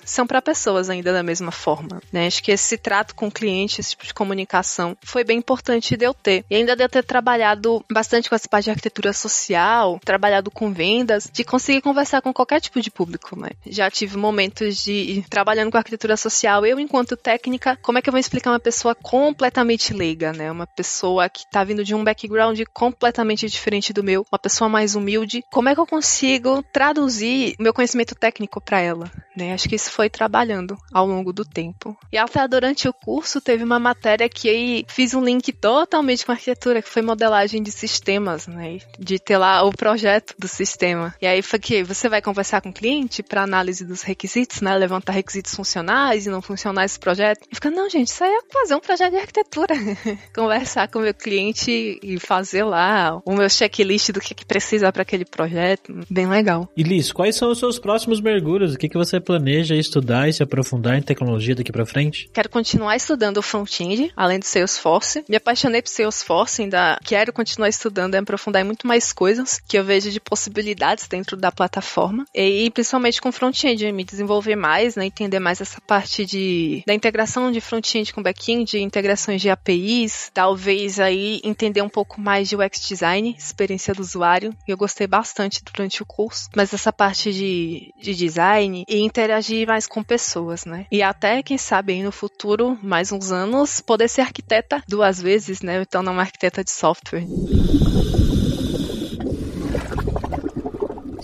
são 0.05 0.27
para 0.27 0.41
pessoas 0.41 0.89
ainda 0.89 1.11
da 1.11 1.23
mesma 1.23 1.51
forma, 1.51 2.01
né? 2.13 2.27
Acho 2.27 2.43
que 2.43 2.51
esse 2.51 2.77
trato 2.77 3.15
com 3.15 3.27
o 3.27 3.31
cliente, 3.31 3.81
esse 3.81 3.91
tipo 3.91 4.05
de 4.05 4.13
comunicação, 4.13 4.95
foi 5.03 5.23
bem 5.23 5.39
importante 5.39 5.97
de 5.97 6.05
eu 6.05 6.13
ter. 6.13 6.45
E 6.49 6.55
ainda 6.55 6.75
de 6.75 6.83
eu 6.83 6.89
ter 6.89 7.03
trabalhado 7.03 7.83
bastante 7.91 8.29
com 8.29 8.35
essa 8.35 8.47
parte 8.47 8.65
de 8.65 8.69
arquitetura 8.69 9.11
social, 9.11 9.99
trabalhado 10.05 10.51
com 10.51 10.71
vendas, 10.71 11.29
de 11.31 11.43
conseguir 11.43 11.81
conversar 11.81 12.21
com 12.21 12.31
qualquer 12.31 12.61
tipo 12.61 12.79
de 12.79 12.91
público, 12.91 13.39
né? 13.39 13.49
Já 13.65 13.89
tive 13.89 14.15
momentos 14.15 14.77
de 14.77 15.25
trabalhando 15.29 15.71
com 15.71 15.77
arquitetura 15.77 16.15
social, 16.15 16.65
eu 16.65 16.79
enquanto 16.79 17.17
técnica, 17.17 17.77
como 17.81 17.97
é 17.97 18.01
que 18.01 18.09
eu 18.09 18.11
vou 18.11 18.19
explicar 18.19 18.51
uma 18.51 18.59
pessoa 18.59 18.93
completamente 18.93 19.93
leiga, 19.93 20.31
né? 20.31 20.51
Uma 20.51 20.67
pessoa 20.67 21.27
que 21.27 21.49
tá 21.49 21.63
vindo 21.63 21.83
de 21.83 21.95
um 21.95 22.03
background 22.03 22.61
completamente 22.73 23.47
diferente 23.47 23.91
do 23.91 24.03
meu, 24.03 24.25
uma 24.31 24.39
pessoa 24.39 24.69
mais 24.69 24.95
humilde, 24.95 25.43
como 25.51 25.69
é 25.69 25.73
que 25.73 25.79
eu 25.79 25.87
consigo 25.87 26.63
traduzir 26.71 27.55
meu 27.59 27.73
conhecimento 27.73 28.13
técnico 28.13 28.61
para 28.61 28.79
ela, 28.79 29.11
né? 29.35 29.53
Acho 29.53 29.64
que 29.67 29.75
isso 29.75 29.91
foi 29.91 30.09
trabalhando 30.09 30.77
ao 30.91 31.05
longo 31.05 31.31
do 31.31 31.43
tempo. 31.43 31.97
E 32.11 32.17
até 32.17 32.47
durante 32.47 32.87
o 32.87 32.93
curso 32.93 33.41
teve 33.41 33.63
uma 33.63 33.79
matéria 33.79 34.27
que 34.29 34.49
aí 34.49 34.85
fiz 34.87 35.13
um 35.13 35.23
link 35.23 35.51
totalmente 35.53 36.25
com 36.25 36.31
arquitetura, 36.31 36.81
que 36.81 36.89
foi 36.89 37.01
modelagem 37.01 37.61
de 37.61 37.71
sistemas, 37.71 38.47
né? 38.47 38.79
De 38.99 39.19
ter 39.19 39.37
lá 39.37 39.63
o 39.63 39.71
projeto 39.71 40.35
do 40.37 40.47
sistema. 40.47 41.13
E 41.21 41.27
aí 41.27 41.41
foi 41.41 41.59
que 41.59 41.83
você 41.83 42.09
vai 42.09 42.21
conversar 42.21 42.61
com 42.61 42.69
o 42.69 42.73
cliente 42.73 43.23
para 43.23 43.43
análise 43.43 43.85
dos 43.85 44.01
requisitos, 44.01 44.61
né? 44.61 44.75
Levantar 44.75 45.13
requisitos 45.13 45.53
funcionais 45.55 46.25
e 46.25 46.29
não 46.29 46.41
funcionais 46.41 46.91
esse 46.91 46.99
projeto. 46.99 47.45
E 47.51 47.55
fica, 47.55 47.69
não, 47.69 47.89
gente, 47.89 48.07
isso 48.07 48.23
aí 48.23 48.31
é 48.31 48.53
fazer 48.53 48.75
um 48.75 48.79
projeto 48.79 49.11
de 49.11 49.17
arquitetura. 49.17 49.75
Conversar 50.33 50.87
com 50.89 50.99
o 50.99 51.01
meu 51.01 51.13
cliente 51.13 51.99
e 52.01 52.19
fazer 52.19 52.63
lá 52.63 53.21
o 53.25 53.33
meu 53.33 53.49
checklist 53.49 54.11
do 54.11 54.19
que, 54.19 54.33
que 54.33 54.45
precisa 54.45 54.91
para 54.91 55.01
aquele 55.01 55.25
projeto. 55.25 55.93
Bem 56.09 56.27
legal. 56.27 56.69
E 56.75 56.83
Liz, 56.83 57.11
quais 57.11 57.35
são 57.35 57.51
os 57.51 57.59
seus 57.59 57.79
próximos 57.79 58.21
mergulhos? 58.21 58.73
O 58.73 58.77
que, 58.77 58.89
que 58.89 58.97
você 58.97 59.19
planeja 59.19 59.54
estudar 59.59 60.27
e 60.27 60.33
se 60.33 60.43
aprofundar 60.43 60.97
em 60.97 61.01
tecnologia 61.01 61.55
daqui 61.55 61.71
para 61.71 61.85
frente? 61.85 62.29
Quero 62.33 62.49
continuar 62.49 62.95
estudando 62.95 63.37
o 63.37 63.41
front-end, 63.41 64.11
além 64.15 64.39
do 64.39 64.45
Salesforce. 64.45 65.23
Me 65.29 65.35
apaixonei 65.37 65.81
por 65.81 65.89
Salesforce, 65.89 66.61
ainda 66.63 66.99
quero 67.03 67.31
continuar 67.33 67.69
estudando 67.69 68.15
e 68.15 68.17
aprofundar 68.17 68.61
em 68.61 68.65
muito 68.65 68.87
mais 68.87 69.13
coisas 69.13 69.59
que 69.59 69.77
eu 69.77 69.83
vejo 69.83 70.11
de 70.11 70.19
possibilidades 70.19 71.07
dentro 71.07 71.37
da 71.37 71.51
plataforma. 71.51 72.25
E 72.33 72.69
principalmente 72.71 73.21
com 73.21 73.31
front-end, 73.31 73.91
me 73.91 74.03
desenvolver 74.03 74.55
mais, 74.55 74.95
né, 74.95 75.05
entender 75.05 75.39
mais 75.39 75.61
essa 75.61 75.79
parte 75.81 76.25
de 76.25 76.83
da 76.85 76.93
integração 76.93 77.51
de 77.51 77.61
front-end 77.61 78.13
com 78.13 78.21
back-end, 78.21 78.77
integrações 78.79 79.41
de 79.41 79.49
APIs, 79.49 80.31
talvez 80.33 80.99
aí 80.99 81.39
entender 81.43 81.81
um 81.81 81.89
pouco 81.89 82.19
mais 82.19 82.49
de 82.49 82.55
UX 82.55 82.87
design, 82.87 83.35
experiência 83.37 83.93
do 83.93 84.01
usuário. 84.01 84.53
Eu 84.67 84.77
gostei 84.77 85.07
bastante 85.07 85.61
durante 85.63 86.01
o 86.01 86.05
curso, 86.05 86.49
mas 86.55 86.73
essa 86.73 86.91
parte 86.91 87.31
de, 87.33 87.93
de 88.01 88.15
design 88.15 88.83
e 88.87 88.99
interagir 88.99 89.44
mais 89.67 89.87
com 89.87 90.03
pessoas, 90.03 90.65
né? 90.65 90.85
E 90.91 91.01
até, 91.03 91.43
quem 91.43 91.57
sabe, 91.57 91.93
aí 91.93 92.03
no 92.03 92.11
futuro, 92.11 92.77
mais 92.81 93.11
uns 93.11 93.31
anos, 93.31 93.81
poder 93.81 94.07
ser 94.07 94.21
arquiteta 94.21 94.81
duas 94.87 95.21
vezes, 95.21 95.61
né? 95.61 95.81
Então, 95.81 96.01
não 96.01 96.13
uma 96.13 96.21
arquiteta 96.21 96.63
de 96.63 96.71
software. 96.71 97.25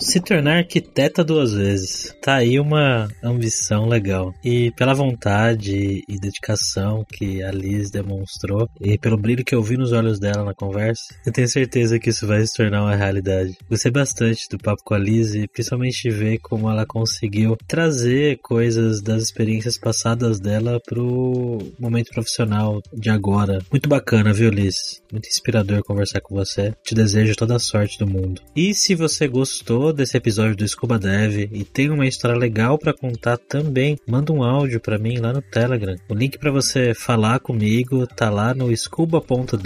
Se 0.02 0.20
tornar 0.20 0.58
arquiteta 0.58 1.22
duas 1.22 1.54
vezes. 1.54 2.12
Tá 2.20 2.34
aí 2.34 2.58
uma 2.58 3.08
ambição 3.22 3.86
legal. 3.86 4.34
E 4.44 4.72
pela 4.72 4.94
vontade 4.94 6.02
e 6.08 6.18
dedicação 6.18 7.06
que 7.08 7.40
a 7.42 7.52
Liz 7.52 7.88
demonstrou, 7.88 8.68
e 8.80 8.98
pelo 8.98 9.16
brilho 9.16 9.44
que 9.44 9.54
eu 9.54 9.62
vi 9.62 9.76
nos 9.76 9.92
olhos 9.92 10.18
dela 10.18 10.44
na 10.44 10.54
conversa, 10.54 11.14
eu 11.24 11.32
tenho 11.32 11.48
certeza 11.48 12.00
que 12.00 12.10
isso 12.10 12.26
vai 12.26 12.44
se 12.44 12.52
tornar 12.52 12.82
uma 12.82 12.96
realidade. 12.96 13.56
Gostei 13.70 13.92
bastante 13.92 14.48
do 14.50 14.58
papo 14.58 14.82
com 14.84 14.94
a 14.94 14.98
Liz 14.98 15.34
e 15.34 15.46
principalmente 15.46 16.10
ver 16.10 16.38
como 16.40 16.68
ela 16.68 16.84
conseguiu 16.84 17.56
trazer 17.68 18.38
coisas 18.42 19.00
das 19.00 19.22
experiências 19.22 19.78
passadas 19.78 20.40
dela 20.40 20.80
pro 20.84 21.58
momento 21.78 22.10
profissional 22.10 22.82
de 22.92 23.08
agora. 23.08 23.60
Muito 23.70 23.88
bacana, 23.88 24.32
viu, 24.32 24.50
Liz? 24.50 25.00
Muito 25.12 25.28
inspirador 25.28 25.84
conversar 25.84 26.20
com 26.20 26.34
você. 26.34 26.74
Te 26.82 26.92
desejo 26.92 27.36
toda 27.36 27.54
a 27.54 27.60
sorte 27.60 27.98
do 28.00 28.06
mundo. 28.06 28.42
E 28.54 28.74
se 28.74 28.96
você 28.96 29.28
gostou 29.28 29.91
desse 29.92 30.16
episódio 30.16 30.56
do 30.56 30.66
Scuba 30.66 30.98
Dev 30.98 31.48
e 31.52 31.64
tem 31.64 31.90
uma 31.90 32.06
história 32.06 32.36
legal 32.36 32.78
para 32.78 32.92
contar 32.92 33.36
também, 33.36 33.98
manda 34.06 34.32
um 34.32 34.42
áudio 34.42 34.80
para 34.80 34.98
mim 34.98 35.18
lá 35.18 35.32
no 35.32 35.42
Telegram. 35.42 35.96
O 36.08 36.14
link 36.14 36.38
para 36.38 36.50
você 36.50 36.94
falar 36.94 37.38
comigo 37.40 38.06
tá 38.06 38.30
lá 38.30 38.54
no 38.54 38.74
scuba.dev.br. 38.74 39.58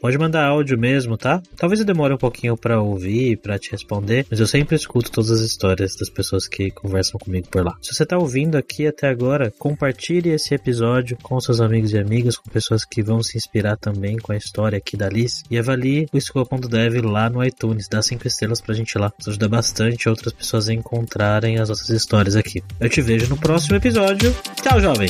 Pode 0.00 0.18
mandar 0.18 0.46
áudio 0.46 0.78
mesmo, 0.78 1.16
tá? 1.16 1.42
Talvez 1.56 1.80
eu 1.80 1.86
demore 1.86 2.14
um 2.14 2.18
pouquinho 2.18 2.56
para 2.56 2.80
ouvir, 2.80 3.38
para 3.38 3.58
te 3.58 3.70
responder, 3.70 4.26
mas 4.30 4.40
eu 4.40 4.46
sempre 4.46 4.76
escuto 4.76 5.10
todas 5.10 5.30
as 5.30 5.40
histórias 5.40 5.96
das 5.96 6.10
pessoas 6.10 6.46
que 6.46 6.70
conversam 6.70 7.18
comigo 7.18 7.48
por 7.48 7.64
lá. 7.64 7.76
Se 7.80 7.94
você 7.94 8.04
tá 8.04 8.18
ouvindo 8.18 8.56
aqui 8.56 8.86
até 8.86 9.08
agora, 9.08 9.52
compartilhe 9.58 10.30
esse 10.30 10.54
episódio 10.54 11.16
com 11.22 11.40
seus 11.40 11.60
amigos 11.60 11.92
e 11.92 11.98
amigas, 11.98 12.36
com 12.36 12.50
pessoas 12.50 12.84
que 12.84 13.02
vão 13.02 13.22
se 13.22 13.36
inspirar 13.36 13.76
também 13.76 14.16
com 14.16 14.32
a 14.32 14.36
história 14.36 14.78
aqui 14.78 14.96
da 14.96 15.08
Liz 15.08 15.42
e 15.50 15.58
avalie 15.58 16.06
o 16.12 16.20
Scuba.dev 16.20 17.00
lá 17.04 17.30
no 17.30 17.42
iTunes, 17.44 17.88
dá 17.88 18.02
cinco 18.02 18.26
estrelas 18.26 18.41
pra 18.62 18.74
gente 18.74 18.96
lá. 18.98 19.12
Isso 19.18 19.30
ajuda 19.30 19.48
bastante 19.48 20.08
outras 20.08 20.32
pessoas 20.32 20.68
a 20.68 20.74
encontrarem 20.74 21.58
as 21.58 21.68
nossas 21.68 21.88
histórias 21.90 22.36
aqui. 22.36 22.62
Eu 22.80 22.88
te 22.88 23.00
vejo 23.00 23.28
no 23.28 23.36
próximo 23.36 23.76
episódio. 23.76 24.34
Tchau, 24.62 24.80
jovem! 24.80 25.08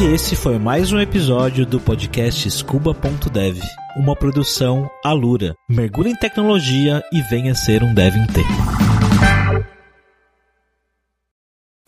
E 0.00 0.04
esse 0.14 0.36
foi 0.36 0.60
mais 0.60 0.92
um 0.92 1.00
episódio 1.00 1.66
do 1.66 1.80
podcast 1.80 2.48
Scuba.dev, 2.48 3.58
uma 3.96 4.14
produção 4.14 4.88
Alura. 5.04 5.56
Mergulhe 5.68 6.10
em 6.10 6.16
tecnologia 6.16 7.02
e 7.12 7.20
venha 7.22 7.52
ser 7.52 7.82
um 7.82 7.92
dev 7.92 8.14
inteiro. 8.14 8.87